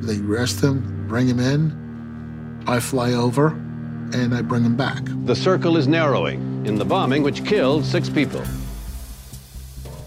They 0.00 0.18
arrest 0.18 0.62
him, 0.62 1.06
bring 1.08 1.28
him 1.28 1.38
in. 1.38 2.64
I 2.66 2.80
fly 2.80 3.12
over, 3.12 3.48
and 3.48 4.34
I 4.34 4.42
bring 4.42 4.64
him 4.64 4.76
back. 4.76 5.02
The 5.24 5.36
circle 5.36 5.76
is 5.76 5.86
narrowing 5.86 6.66
in 6.66 6.76
the 6.76 6.84
bombing, 6.84 7.22
which 7.22 7.44
killed 7.44 7.84
six 7.84 8.08
people. 8.08 8.42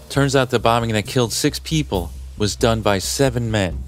Turns 0.08 0.34
out 0.34 0.50
the 0.50 0.58
bombing 0.58 0.92
that 0.92 1.06
killed 1.06 1.32
six 1.32 1.58
people 1.58 2.10
was 2.36 2.56
done 2.56 2.80
by 2.80 2.98
seven 2.98 3.50
men. 3.50 3.82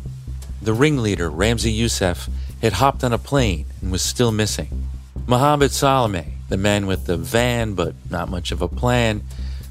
The 0.62 0.74
ringleader, 0.74 1.30
Ramzi 1.30 1.76
Yousef, 1.76 2.28
had 2.60 2.74
hopped 2.74 3.02
on 3.02 3.12
a 3.12 3.18
plane 3.18 3.66
and 3.80 3.90
was 3.90 4.02
still 4.02 4.30
missing. 4.30 4.88
Mohammed 5.26 5.72
Salame, 5.72 6.34
the 6.50 6.56
man 6.56 6.86
with 6.86 7.06
the 7.06 7.16
van 7.16 7.74
but 7.74 7.94
not 8.10 8.28
much 8.28 8.52
of 8.52 8.60
a 8.60 8.68
plan, 8.68 9.22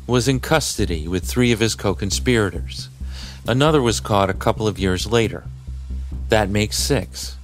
was 0.07 0.27
in 0.27 0.39
custody 0.39 1.07
with 1.07 1.23
three 1.23 1.51
of 1.51 1.59
his 1.59 1.75
co 1.75 1.93
conspirators. 1.93 2.89
Another 3.47 3.81
was 3.81 3.99
caught 3.99 4.29
a 4.29 4.33
couple 4.33 4.67
of 4.67 4.79
years 4.79 5.05
later. 5.05 5.43
That 6.29 6.49
makes 6.49 6.77
six. 6.77 7.37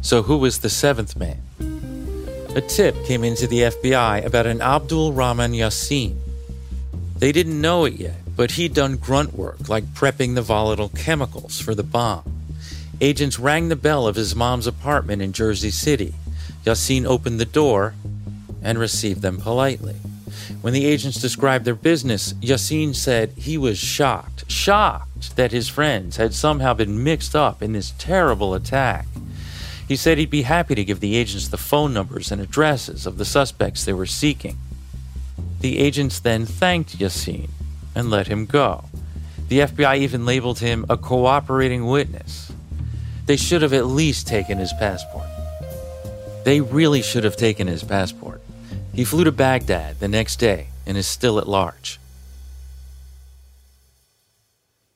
So, 0.00 0.22
who 0.22 0.36
was 0.36 0.58
the 0.58 0.70
seventh 0.70 1.16
man? 1.16 1.42
A 2.54 2.60
tip 2.60 2.94
came 3.04 3.24
into 3.24 3.46
the 3.46 3.60
FBI 3.60 4.24
about 4.24 4.46
an 4.46 4.60
Abdul 4.60 5.12
Rahman 5.12 5.52
Yassin. 5.52 6.16
They 7.16 7.32
didn't 7.32 7.60
know 7.60 7.84
it 7.84 7.94
yet, 7.94 8.16
but 8.36 8.52
he'd 8.52 8.74
done 8.74 8.96
grunt 8.96 9.34
work 9.34 9.68
like 9.68 9.84
prepping 9.94 10.34
the 10.34 10.42
volatile 10.42 10.90
chemicals 10.90 11.60
for 11.60 11.74
the 11.74 11.82
bomb. 11.82 12.24
Agents 13.00 13.38
rang 13.38 13.68
the 13.68 13.76
bell 13.76 14.06
of 14.06 14.16
his 14.16 14.34
mom's 14.34 14.66
apartment 14.66 15.22
in 15.22 15.32
Jersey 15.32 15.70
City. 15.70 16.14
Yassin 16.64 17.04
opened 17.04 17.40
the 17.40 17.44
door 17.44 17.94
and 18.62 18.78
received 18.78 19.22
them 19.22 19.38
politely. 19.38 19.96
When 20.60 20.72
the 20.72 20.86
agents 20.86 21.20
described 21.20 21.64
their 21.64 21.74
business, 21.74 22.32
Yassin 22.34 22.94
said 22.94 23.32
he 23.36 23.58
was 23.58 23.78
shocked, 23.78 24.50
shocked 24.50 25.36
that 25.36 25.52
his 25.52 25.68
friends 25.68 26.16
had 26.16 26.34
somehow 26.34 26.74
been 26.74 27.02
mixed 27.02 27.34
up 27.34 27.62
in 27.62 27.72
this 27.72 27.92
terrible 27.98 28.54
attack. 28.54 29.06
He 29.86 29.96
said 29.96 30.18
he'd 30.18 30.30
be 30.30 30.42
happy 30.42 30.74
to 30.74 30.84
give 30.84 31.00
the 31.00 31.16
agents 31.16 31.48
the 31.48 31.56
phone 31.56 31.92
numbers 31.92 32.30
and 32.32 32.40
addresses 32.40 33.06
of 33.06 33.18
the 33.18 33.24
suspects 33.24 33.84
they 33.84 33.92
were 33.92 34.06
seeking. 34.06 34.56
The 35.60 35.78
agents 35.78 36.18
then 36.18 36.46
thanked 36.46 36.98
Yassin 36.98 37.50
and 37.94 38.10
let 38.10 38.26
him 38.26 38.46
go. 38.46 38.84
The 39.48 39.60
FBI 39.60 39.98
even 39.98 40.24
labeled 40.24 40.60
him 40.60 40.86
a 40.88 40.96
cooperating 40.96 41.86
witness. 41.86 42.52
They 43.26 43.36
should 43.36 43.62
have 43.62 43.72
at 43.72 43.86
least 43.86 44.26
taken 44.26 44.58
his 44.58 44.72
passport. 44.72 45.26
They 46.44 46.60
really 46.60 47.02
should 47.02 47.24
have 47.24 47.36
taken 47.36 47.66
his 47.66 47.84
passport. 47.84 48.41
He 48.94 49.04
flew 49.04 49.24
to 49.24 49.32
Baghdad 49.32 50.00
the 50.00 50.08
next 50.08 50.36
day 50.36 50.68
and 50.86 50.96
is 50.96 51.06
still 51.06 51.38
at 51.38 51.48
large. 51.48 51.98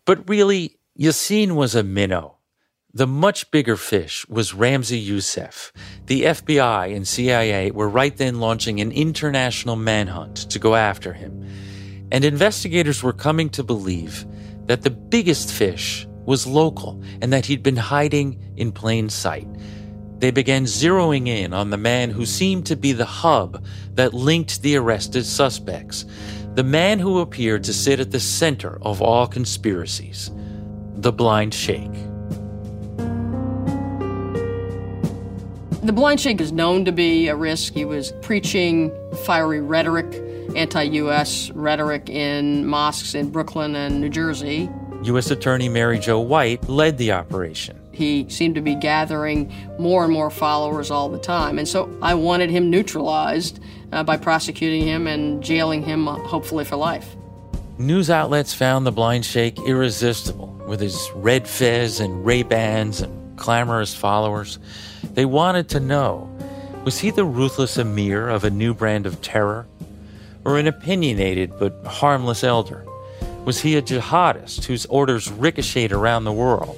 But 0.05 0.29
really, 0.29 0.77
Yassin 0.99 1.53
was 1.53 1.75
a 1.75 1.83
minnow. 1.83 2.37
The 2.93 3.07
much 3.07 3.51
bigger 3.51 3.77
fish 3.77 4.27
was 4.29 4.53
Ramzi 4.53 5.07
Yousef. 5.07 5.73
The 6.07 6.23
FBI 6.23 6.95
and 6.95 7.07
CIA 7.07 7.71
were 7.71 7.89
right 7.89 8.17
then 8.17 8.41
launching 8.41 8.81
an 8.81 8.93
international 8.93 9.77
manhunt 9.77 10.37
to 10.51 10.59
go 10.59 10.75
after 10.75 11.13
him. 11.13 11.47
And 12.11 12.25
investigators 12.25 13.03
were 13.03 13.13
coming 13.13 13.51
to 13.51 13.63
believe 13.63 14.25
that 14.67 14.83
the 14.83 14.91
biggest 14.91 15.53
fish 15.53 16.07
was 16.25 16.47
local 16.47 17.03
and 17.21 17.33
that 17.33 17.47
he'd 17.47 17.63
been 17.63 17.77
hiding 17.77 18.39
in 18.57 18.73
plain 18.73 19.09
sight. 19.09 19.49
They 20.19 20.31
began 20.31 20.65
zeroing 20.65 21.29
in 21.29 21.53
on 21.53 21.71
the 21.71 21.77
man 21.77 22.11
who 22.11 22.25
seemed 22.25 22.67
to 22.67 22.77
be 22.77 22.93
the 22.93 23.05
hub 23.05 23.63
that 23.95 24.15
linked 24.15 24.63
the 24.63 24.77
arrested 24.77 25.27
suspects, 25.27 26.07
the 26.55 26.65
man 26.65 26.99
who 26.99 27.19
appeared 27.19 27.65
to 27.65 27.75
sit 27.75 28.01
at 28.01 28.13
the 28.13 28.21
center 28.21 28.79
of 28.83 29.03
all 29.03 29.27
conspiracies 29.27 30.31
the 30.99 31.13
blind 31.13 31.53
sheikh. 31.53 31.93
The 35.83 35.93
blind 35.93 36.21
sheikh 36.21 36.41
is 36.41 36.51
known 36.51 36.85
to 36.87 36.93
be 36.93 37.29
a 37.29 37.37
risk. 37.37 37.75
He 37.75 37.85
was 37.85 38.13
preaching 38.23 38.91
fiery 39.25 39.61
rhetoric, 39.61 40.07
anti 40.57 40.83
US 40.83 41.51
rhetoric 41.51 42.09
in 42.09 42.67
mosques 42.67 43.15
in 43.15 43.31
Brooklyn 43.31 43.77
and 43.77 44.01
New 44.01 44.09
Jersey. 44.09 44.69
U.S. 45.05 45.31
Attorney 45.31 45.69
Mary 45.69 45.99
Jo 45.99 46.19
White 46.19 46.69
led 46.69 46.99
the 46.99 47.13
operation. 47.13 47.79
He 47.97 48.29
seemed 48.29 48.55
to 48.57 48.61
be 48.61 48.75
gathering 48.75 49.51
more 49.79 50.05
and 50.05 50.13
more 50.13 50.29
followers 50.29 50.91
all 50.91 51.09
the 51.09 51.19
time. 51.19 51.59
And 51.59 51.67
so 51.67 51.91
I 52.03 52.15
wanted 52.15 52.51
him 52.51 52.69
neutralized 52.69 53.59
uh, 53.91 54.03
by 54.03 54.19
prosecuting 54.19 54.83
him 54.83 55.07
and 55.07 55.43
jailing 55.43 55.83
him, 55.83 56.07
uh, 56.07 56.19
hopefully 56.19 56.65
for 56.65 56.77
life. 56.77 57.17
News 57.79 58.11
outlets 58.11 58.53
found 58.53 58.87
the 58.87 58.93
blind 58.93 59.25
sheikh 59.25 59.59
irresistible 59.61 60.49
with 60.67 60.81
his 60.81 61.11
red 61.15 61.49
fez 61.49 62.01
and 62.01 62.25
Ray-Bans 62.25 63.01
and 63.01 63.39
clamorous 63.39 63.95
followers. 63.95 64.59
They 65.15 65.25
wanted 65.25 65.71
to 65.71 65.81
know 65.81 66.31
was 66.85 66.99
he 66.99 67.11
the 67.11 67.25
ruthless 67.25 67.79
emir 67.79 68.29
of 68.29 68.45
a 68.45 68.51
new 68.51 68.73
brand 68.73 69.07
of 69.07 69.21
terror? 69.21 69.67
Or 70.45 70.59
an 70.59 70.69
opinionated 70.69 71.59
but 71.59 71.85
harmless 71.85 72.45
elder? 72.45 72.85
Was 73.45 73.61
he 73.61 73.75
a 73.77 73.83
jihadist 73.83 74.65
whose 74.67 74.87
orders 74.87 75.29
ricocheted 75.31 75.93
around 75.93 76.25
the 76.25 76.33
world? 76.33 76.77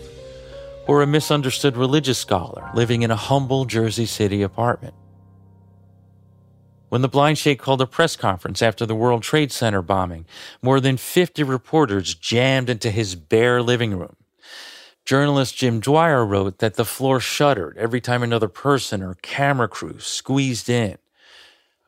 Or 0.89 1.03
a 1.03 1.07
misunderstood 1.07 1.77
religious 1.77 2.19
scholar 2.19 2.71
living 2.75 3.03
in 3.03 3.11
a 3.11 3.17
humble 3.17 3.67
Jersey 3.67 4.07
City 4.07 4.41
apartment? 4.41 4.95
When 6.89 7.03
the 7.03 7.09
blind 7.09 7.37
sheikh 7.37 7.59
called 7.59 7.83
a 7.83 7.87
press 7.87 8.17
conference 8.17 8.63
after 8.63 8.87
the 8.87 8.95
World 8.95 9.23
Trade 9.23 9.53
Center 9.53 9.83
bombing, 9.83 10.25
more 10.63 10.81
than 10.81 10.97
50 10.97 11.43
reporters 11.43 12.15
jammed 12.15 12.71
into 12.71 12.91
his 12.91 13.15
bare 13.15 13.63
living 13.63 13.99
room. 13.99 14.17
Journalist 15.05 15.57
Jim 15.57 15.81
Dwyer 15.81 16.25
wrote 16.25 16.59
that 16.59 16.77
the 16.77 16.87
floor 16.87 17.21
shuddered 17.21 17.77
every 17.77 18.01
time 18.01 18.23
another 18.23 18.49
person 18.49 19.03
or 19.03 19.15
camera 19.21 19.69
crew 19.69 19.99
squeezed 19.99 20.71
in. 20.71 20.97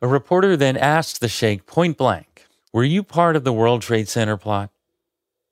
A 0.03 0.07
reporter 0.07 0.55
then 0.55 0.77
asked 0.77 1.21
the 1.21 1.27
sheikh 1.27 1.65
point 1.65 1.97
blank, 1.97 2.45
Were 2.71 2.83
you 2.83 3.01
part 3.01 3.35
of 3.35 3.43
the 3.43 3.53
World 3.53 3.81
Trade 3.81 4.07
Center 4.07 4.37
plot? 4.37 4.69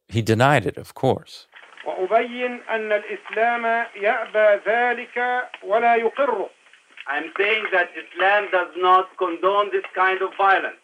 He 0.08 0.22
denied 0.22 0.68
it, 0.68 0.78
of 0.78 0.94
course. 0.94 1.48
وأبين 1.86 2.60
أن 2.70 2.92
الإسلام 2.92 3.86
يأبى 3.96 4.70
ذلك 4.70 5.48
ولا 5.64 5.96
يقره 5.96 6.50
I'm 7.08 7.32
saying 7.38 7.66
that 7.72 7.90
Islam 7.98 8.50
does 8.52 8.70
not 8.78 9.18
condone 9.18 9.72
this 9.72 9.86
kind 9.96 10.22
of 10.22 10.30
violence. 10.38 10.78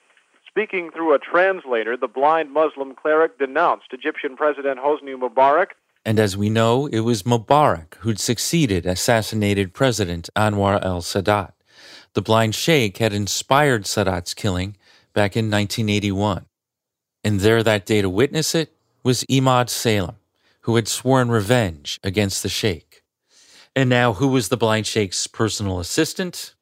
Speaking 0.47 0.89
through 0.89 1.13
a 1.13 1.19
translator, 1.19 1.95
the 1.95 2.07
blind 2.07 2.51
Muslim 2.51 2.95
cleric 2.95 3.37
denounced 3.37 3.93
Egyptian 3.93 4.35
President 4.35 4.79
Hosni 4.79 5.15
Mubarak. 5.15 5.71
And 6.03 6.19
as 6.19 6.35
we 6.35 6.49
know, 6.49 6.87
it 6.87 7.01
was 7.01 7.23
Mubarak 7.23 7.95
who'd 7.99 8.19
succeeded 8.19 8.87
assassinated 8.87 9.73
President 9.73 10.29
Anwar 10.35 10.83
el 10.83 11.01
Sadat. 11.01 11.51
The 12.13 12.23
blind 12.23 12.55
sheikh 12.55 12.97
had 12.97 13.13
inspired 13.13 13.83
Sadat's 13.83 14.33
killing 14.33 14.77
back 15.13 15.37
in 15.37 15.51
1981. 15.51 16.45
And 17.23 17.39
there 17.41 17.61
that 17.61 17.85
day 17.85 18.01
to 18.01 18.09
witness 18.09 18.55
it 18.55 18.73
was 19.03 19.25
Emad 19.25 19.69
Salem 19.69 20.15
who 20.65 20.75
had 20.77 20.87
sworn 20.87 21.29
revenge 21.29 21.99
against 22.03 22.41
the 22.41 22.49
sheikh. 22.49 23.03
And 23.75 23.87
now, 23.87 24.13
who 24.13 24.29
was 24.29 24.49
the 24.49 24.57
blind 24.57 24.87
sheikh's 24.87 25.27
personal 25.27 25.79
assistant? 25.79 26.55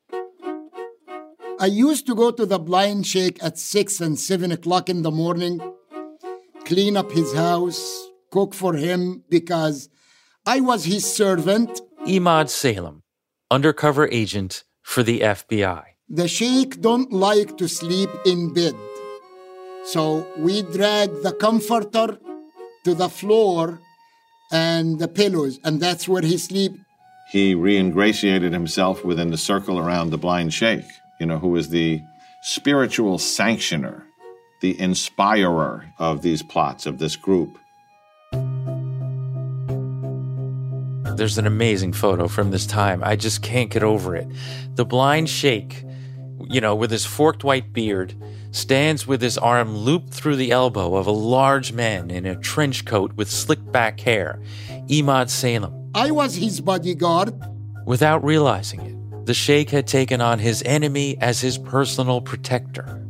I 1.58 1.68
used 1.68 2.06
to 2.08 2.16
go 2.16 2.30
to 2.32 2.46
the 2.46 2.60
blind 2.60 3.08
sheikh 3.08 3.42
at 3.42 3.58
6 3.58 4.02
and 4.02 4.20
7 4.20 4.52
o'clock 4.52 4.90
in 4.90 5.04
the 5.04 5.12
morning, 5.12 5.62
clean 6.66 6.98
up 6.98 7.14
his 7.14 7.34
house, 7.34 8.10
cook 8.30 8.54
for 8.54 8.74
him 8.74 9.24
because 9.30 9.88
I 10.46 10.60
was 10.60 10.84
his 10.84 11.06
servant. 11.06 11.80
Emad 12.06 12.50
Salem, 12.50 13.04
undercover 13.50 14.10
agent 14.12 14.66
for 14.82 15.04
the 15.04 15.22
FBI. 15.22 15.84
The 16.10 16.28
sheikh 16.28 16.82
don't 16.82 17.14
like 17.14 17.56
to 17.58 17.70
sleep 17.70 18.10
in 18.26 18.54
bed. 18.54 18.76
So 19.86 20.28
we 20.38 20.64
drag 20.64 21.10
the 21.22 21.32
comforter 21.32 22.20
to 22.84 22.94
the 22.94 23.08
floor 23.08 23.80
and 24.52 25.00
the 25.00 25.08
pillows, 25.08 25.60
and 25.64 25.80
that's 25.80 26.08
where 26.08 26.22
he 26.22 26.38
sleep. 26.38 26.74
He 27.32 27.56
reingratiated 27.56 28.52
himself 28.52 29.04
within 29.04 29.32
the 29.32 29.38
circle 29.38 29.80
around 29.80 30.10
the 30.10 30.18
blind 30.18 30.54
sheikh, 30.54 30.86
you 31.20 31.26
know, 31.26 31.40
who 31.40 31.56
is 31.56 31.70
the 31.70 32.02
spiritual 32.42 33.18
sanctioner, 33.18 34.04
the 34.62 34.80
inspirer 34.80 35.86
of 35.98 36.22
these 36.22 36.44
plots, 36.44 36.86
of 36.86 37.00
this 37.00 37.16
group. 37.16 37.58
There's 41.16 41.38
an 41.38 41.48
amazing 41.48 41.94
photo 41.94 42.28
from 42.28 42.52
this 42.52 42.66
time. 42.66 43.04
I 43.04 43.16
just 43.16 43.42
can't 43.42 43.70
get 43.70 43.84
over 43.84 44.16
it. 44.16 44.28
The 44.76 44.86
blind 44.86 45.30
sheikh, 45.30 45.86
you 46.50 46.60
know, 46.60 46.76
with 46.76 46.92
his 46.92 47.06
forked 47.06 47.44
white 47.44 47.72
beard, 47.72 48.16
stands 48.54 49.08
with 49.08 49.22
his 49.22 49.38
arm 49.38 49.76
looped 49.76 50.14
through 50.14 50.36
the 50.36 50.52
elbow 50.52 50.96
of 50.96 51.08
a 51.08 51.12
large 51.12 51.74
man 51.74 52.12
in 52.12 52.26
a 52.26 52.36
trench 52.36 52.86
coat 52.86 53.12
with 53.16 53.30
slicked 53.30 53.72
back 53.72 54.00
hair, 54.00 54.40
Emad 54.88 55.30
Salem. 55.30 55.92
I 55.96 56.12
was 56.12 56.36
his 56.36 56.62
bodyguard. 56.62 57.34
Without 57.86 58.24
realizing 58.24 58.82
it, 58.82 59.26
the 59.26 59.34
sheikh 59.34 59.72
had 59.72 59.88
taken 59.88 60.22
on 60.22 60.40
his 60.40 60.62
enemy 60.66 61.18
as 61.20 61.42
his 61.42 61.58
personal 61.58 62.22
protector. 62.22 63.04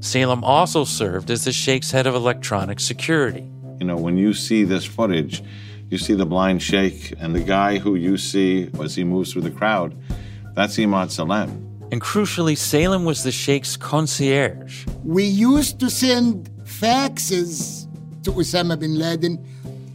Salem 0.00 0.44
also 0.44 0.84
served 0.84 1.30
as 1.30 1.44
the 1.44 1.52
sheikh's 1.52 1.90
head 1.90 2.06
of 2.06 2.14
electronic 2.14 2.78
security. 2.78 3.50
You 3.80 3.86
know, 3.86 3.96
when 3.96 4.16
you 4.16 4.32
see 4.32 4.62
this 4.62 4.84
footage, 4.84 5.42
you 5.90 5.98
see 5.98 6.14
the 6.14 6.26
blind 6.26 6.62
sheikh, 6.62 7.12
and 7.18 7.34
the 7.34 7.42
guy 7.42 7.78
who 7.78 7.96
you 7.96 8.16
see 8.16 8.70
as 8.80 8.94
he 8.94 9.02
moves 9.02 9.32
through 9.32 9.42
the 9.42 9.50
crowd, 9.50 9.96
that's 10.54 10.76
Emad 10.76 11.10
Salem. 11.10 11.75
And 11.92 12.00
crucially, 12.00 12.56
Salem 12.56 13.04
was 13.04 13.22
the 13.22 13.32
sheikh's 13.32 13.76
concierge. 13.76 14.86
We 15.04 15.24
used 15.24 15.78
to 15.80 15.90
send 15.90 16.50
faxes 16.64 17.86
to 18.24 18.32
Osama 18.32 18.78
bin 18.78 18.98
Laden 18.98 19.38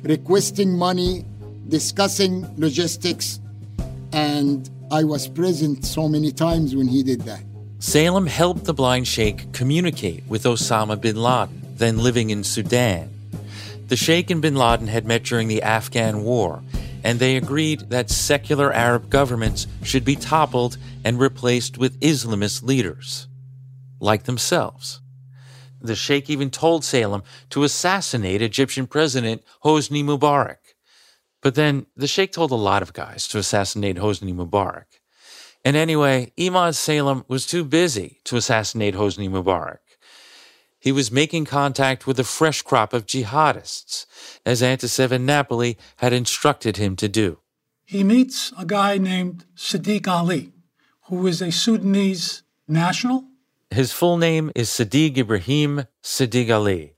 requesting 0.04 0.78
money, 0.78 1.26
discussing 1.68 2.48
logistics, 2.58 3.40
and 4.14 4.70
I 4.90 5.04
was 5.04 5.28
present 5.28 5.86
so 5.86 6.08
many 6.08 6.32
times 6.32 6.76
when 6.76 6.88
he 6.88 7.04
did 7.04 7.22
that. 7.22 7.44
Salem 7.80 8.28
helped 8.28 8.66
the 8.66 8.74
blind 8.74 9.08
sheikh 9.08 9.52
communicate 9.54 10.24
with 10.28 10.44
Osama 10.44 11.00
bin 11.00 11.16
Laden, 11.16 11.62
then 11.76 11.98
living 11.98 12.30
in 12.30 12.44
Sudan. 12.44 13.10
The 13.88 13.98
Sheikh 13.98 14.30
and 14.30 14.42
bin 14.42 14.56
Laden 14.56 14.88
had 14.88 15.06
met 15.06 15.24
during 15.24 15.50
the 15.50 15.62
Afghan 15.62 16.24
war, 16.24 16.64
and 17.04 17.20
they 17.20 17.36
agreed 17.36 17.90
that 17.90 18.10
secular 18.10 18.72
Arab 18.72 19.10
governments 19.10 19.68
should 19.84 20.06
be 20.06 20.16
toppled 20.16 20.78
and 21.04 21.20
replaced 21.20 21.78
with 21.78 22.00
Islamist 22.00 22.64
leaders, 22.64 23.28
like 24.00 24.24
themselves. 24.24 25.02
The 25.82 25.96
Sheikh 25.96 26.30
even 26.30 26.52
told 26.52 26.84
Salem 26.86 27.24
to 27.50 27.64
assassinate 27.64 28.42
Egyptian 28.42 28.86
President 28.86 29.44
Hosni 29.64 30.04
Mubarak. 30.04 30.58
But 31.42 31.56
then 31.56 31.88
the 31.96 32.08
Sheikh 32.08 32.32
told 32.32 32.52
a 32.52 32.56
lot 32.56 32.84
of 32.84 32.94
guys 32.94 33.28
to 33.30 33.40
assassinate 33.40 33.98
Hosni 33.98 34.34
Mubarak. 34.34 34.86
And 35.66 35.76
anyway, 35.76 36.32
Emad 36.38 36.76
Salem 36.76 37.26
was 37.28 37.46
too 37.46 37.64
busy 37.64 38.20
to 38.26 38.38
assassinate 38.38 38.96
Hosni 38.96 39.30
Mubarak. 39.30 39.81
He 40.82 40.92
was 40.92 41.12
making 41.12 41.46
contact 41.46 42.08
with 42.08 42.20
a 42.20 42.24
fresh 42.24 42.64
crop 42.64 42.92
of 42.92 43.06
jihadists, 43.06 44.08
as 44.44 44.64
Anticev 44.64 45.12
in 45.12 45.28
Napoli 45.28 45.78
had 45.98 46.12
instructed 46.12 46.78
him 46.78 46.96
to 46.96 47.08
do. 47.08 47.38
He 47.86 48.04
meets 48.04 48.52
a 48.58 48.66
guy 48.66 48.98
named 48.98 49.46
Sadiq 49.56 50.08
Ali, 50.08 50.54
who 51.04 51.28
is 51.28 51.40
a 51.40 51.52
Sudanese 51.52 52.42
national. 52.68 53.26
His 53.70 53.92
full 53.92 54.18
name 54.18 54.52
is 54.56 54.70
Sadiq 54.70 55.18
Ibrahim 55.18 55.86
Sadiq 56.04 56.50
Ali. 56.50 56.96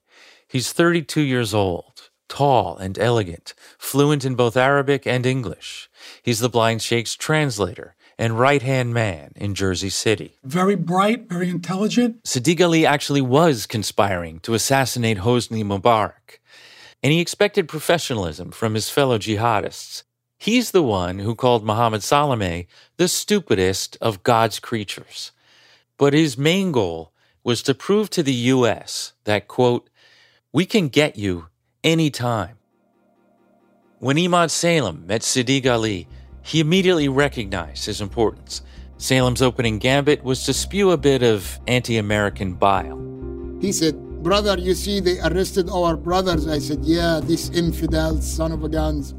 He's 0.48 0.72
32 0.72 1.20
years 1.20 1.54
old, 1.54 2.10
tall 2.30 2.78
and 2.78 2.98
elegant, 2.98 3.54
fluent 3.78 4.24
in 4.24 4.36
both 4.36 4.56
Arabic 4.56 5.06
and 5.06 5.26
English. 5.26 5.90
He's 6.22 6.40
the 6.40 6.48
blind 6.48 6.82
sheikh's 6.82 7.16
translator 7.16 7.98
and 8.18 8.40
right 8.40 8.62
hand 8.62 8.94
man 8.94 9.32
in 9.36 9.56
Jersey 9.56 9.90
City. 9.90 10.38
Very 10.44 10.76
bright, 10.76 11.30
very 11.30 11.50
intelligent. 11.50 12.24
Siddig 12.24 12.62
Ali 12.62 12.86
actually 12.86 13.22
was 13.22 13.66
conspiring 13.66 14.40
to 14.42 14.54
assassinate 14.54 15.20
Hosni 15.20 15.64
Mubarak, 15.64 16.40
and 17.02 17.12
he 17.12 17.20
expected 17.20 17.68
professionalism 17.68 18.52
from 18.52 18.74
his 18.74 18.90
fellow 18.90 19.18
jihadists. 19.18 20.04
He's 20.38 20.72
the 20.72 20.84
one 20.84 21.20
who 21.20 21.36
called 21.36 21.64
Mohammed 21.64 22.02
Salameh 22.02 22.68
the 22.98 23.08
stupidest 23.08 23.98
of 24.02 24.24
God's 24.24 24.60
creatures. 24.60 25.32
But 25.98 26.14
his 26.14 26.38
main 26.38 26.72
goal 26.74 27.14
was 27.44 27.62
to 27.64 27.74
prove 27.74 28.10
to 28.10 28.24
the 28.24 28.34
U.S. 28.34 29.14
that, 29.24 29.48
quote, 29.48 29.90
we 30.52 30.66
can 30.66 30.90
get 30.90 31.16
you 31.16 31.48
anytime. 31.84 32.58
When 34.00 34.18
Emad 34.18 34.50
Salem 34.50 35.08
met 35.08 35.22
Siddig 35.22 35.66
Ali, 35.66 36.08
he 36.44 36.60
immediately 36.60 37.08
recognized 37.08 37.86
his 37.86 38.02
importance. 38.02 38.62
Salem's 38.98 39.42
opening 39.42 39.80
gambit 39.80 40.24
was 40.24 40.46
to 40.46 40.54
spew 40.54 40.92
a 40.92 40.98
bit 40.98 41.24
of 41.24 41.60
anti 41.68 41.98
American 41.98 42.54
bile. 42.54 43.00
He 43.60 43.72
said, 43.72 43.96
Brother, 44.24 44.58
you 44.58 44.74
see, 44.74 45.00
they 45.00 45.20
arrested 45.20 45.70
our 45.70 45.98
brothers. 45.98 46.48
I 46.48 46.60
said, 46.60 46.86
Yeah, 46.86 47.20
these 47.22 47.50
infidels, 47.50 48.26
son 48.30 48.52
of 48.52 48.64
a 48.64 48.70
guns. 48.70 49.14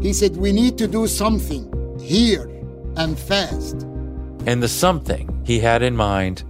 He 0.00 0.12
said, 0.12 0.36
We 0.36 0.52
need 0.52 0.78
to 0.78 0.86
do 0.86 1.06
something 1.06 1.98
here 2.00 2.48
and 2.96 3.18
fast. 3.18 3.82
And 4.46 4.62
the 4.62 4.68
something 4.68 5.42
he 5.44 5.58
had 5.58 5.82
in 5.82 5.96
mind 5.96 6.44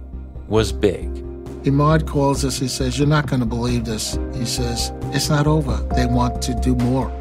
was 0.47 0.71
big. 0.71 1.09
Emad 1.63 2.07
calls 2.07 2.43
us. 2.43 2.57
He 2.57 2.67
says, 2.67 2.97
You're 2.97 3.07
not 3.07 3.27
going 3.27 3.39
to 3.39 3.45
believe 3.45 3.85
this. 3.85 4.17
He 4.33 4.45
says, 4.45 4.91
It's 5.13 5.29
not 5.29 5.47
over. 5.47 5.77
They 5.95 6.05
want 6.05 6.41
to 6.43 6.53
do 6.55 6.75
more. 6.75 7.11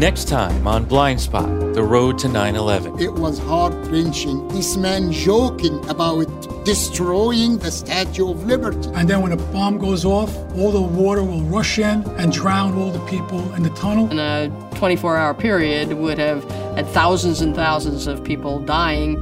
Next 0.00 0.28
time 0.28 0.66
on 0.66 0.86
Blind 0.86 1.20
Spot, 1.20 1.74
the 1.74 1.82
road 1.82 2.18
to 2.20 2.28
9 2.28 2.56
11. 2.56 3.00
It 3.00 3.12
was 3.12 3.38
heart 3.38 3.74
wrenching. 3.88 4.48
This 4.48 4.78
man 4.78 5.12
joking 5.12 5.86
about 5.90 6.24
destroying 6.64 7.58
the 7.58 7.70
Statue 7.70 8.30
of 8.30 8.46
Liberty. 8.46 8.88
And 8.94 9.10
then 9.10 9.20
when 9.20 9.32
a 9.32 9.36
bomb 9.36 9.76
goes 9.76 10.06
off, 10.06 10.34
all 10.56 10.72
the 10.72 10.80
water 10.80 11.22
will 11.22 11.42
rush 11.42 11.78
in 11.78 12.02
and 12.16 12.32
drown 12.32 12.78
all 12.78 12.90
the 12.90 13.04
people 13.10 13.52
in 13.52 13.62
the 13.62 13.68
tunnel. 13.74 14.10
In 14.10 14.18
a 14.18 14.48
24 14.76 15.18
hour 15.18 15.34
period, 15.34 15.92
would 15.92 16.16
have 16.16 16.44
had 16.76 16.86
thousands 16.86 17.42
and 17.42 17.54
thousands 17.54 18.06
of 18.06 18.24
people 18.24 18.58
dying. 18.58 19.16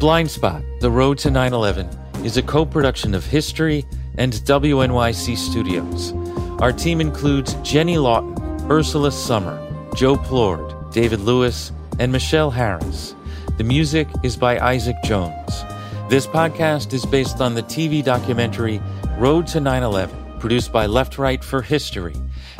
Blind 0.00 0.28
Spot, 0.28 0.60
The 0.80 0.90
Road 0.90 1.18
to 1.18 1.30
9 1.30 1.52
11 1.52 1.88
is 2.24 2.36
a 2.36 2.42
co 2.42 2.66
production 2.66 3.14
of 3.14 3.24
History 3.24 3.86
and 4.18 4.32
WNYC 4.34 5.36
Studios. 5.36 6.12
Our 6.60 6.72
team 6.72 7.00
includes 7.00 7.54
Jenny 7.62 7.96
Lawton, 7.96 8.36
Ursula 8.70 9.10
Sommer, 9.10 9.56
Joe 9.94 10.16
Plourde, 10.16 10.92
David 10.92 11.20
Lewis, 11.20 11.72
and 11.98 12.12
Michelle 12.12 12.50
Harris. 12.50 13.14
The 13.56 13.64
music 13.64 14.08
is 14.22 14.36
by 14.36 14.58
Isaac 14.58 14.96
Jones. 15.04 15.64
This 16.10 16.26
podcast 16.26 16.92
is 16.92 17.06
based 17.06 17.40
on 17.40 17.54
the 17.54 17.62
TV 17.62 18.04
documentary 18.04 18.80
Road 19.18 19.46
to 19.48 19.60
9 19.60 19.82
11, 19.82 20.40
produced 20.40 20.72
by 20.72 20.86
Left 20.86 21.18
Right 21.18 21.42
for 21.42 21.62
History, 21.62 22.14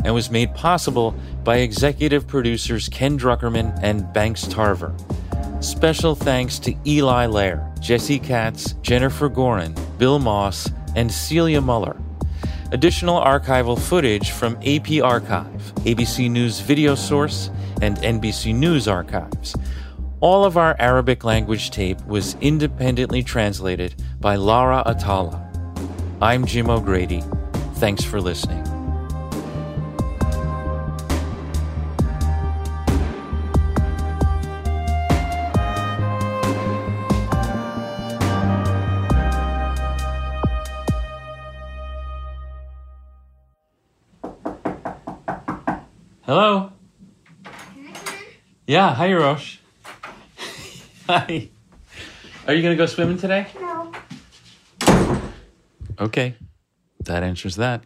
and 0.05 0.15
was 0.15 0.31
made 0.31 0.55
possible 0.55 1.15
by 1.45 1.59
executive 1.59 2.27
producers 2.27 2.89
Ken 2.89 3.19
Druckerman 3.19 3.79
and 3.83 4.13
Banks 4.13 4.47
Tarver. 4.47 4.95
Special 5.61 6.15
thanks 6.15 6.59
to 6.61 6.75
Eli 6.87 7.27
Lehrer, 7.27 7.79
Jesse 7.81 8.19
Katz, 8.19 8.75
Jennifer 8.83 9.29
Gorin, 9.29 9.75
Bill 9.99 10.19
Moss, 10.19 10.71
and 10.99 11.13
Celia 11.13 11.61
Muller. 11.61 11.97
Additional 12.73 13.21
archival 13.21 13.79
footage 13.79 14.33
from 14.33 14.59
AP 14.67 15.01
Archive, 15.01 15.73
ABC 15.85 16.29
News 16.29 16.59
Video 16.59 16.97
Source, 16.97 17.51
and 17.81 17.97
NBC 17.99 18.53
News 18.53 18.89
Archives. 18.89 19.55
All 20.21 20.45
of 20.45 20.57
our 20.57 20.75
Arabic 20.81 21.23
language 21.23 21.71
tape 21.71 22.05
was 22.05 22.35
independently 22.41 23.23
translated 23.23 23.95
by 24.19 24.35
Lara 24.35 24.83
Atala. 24.87 25.49
I'm 26.21 26.45
Jim 26.45 26.69
O'Grady. 26.69 27.23
Thanks 27.75 28.03
for 28.03 28.21
listening. 28.21 28.78
Yeah, 48.69 48.95
hi, 48.95 49.15
Rosh. 49.15 49.57
hi. 51.07 51.49
Are 52.47 52.53
you 52.53 52.61
going 52.61 52.75
to 52.75 52.77
go 52.77 52.85
swimming 52.85 53.17
today? 53.17 53.47
No. 53.59 53.95
Okay, 55.99 56.35
that 57.01 57.23
answers 57.23 57.57
that. 57.57 57.85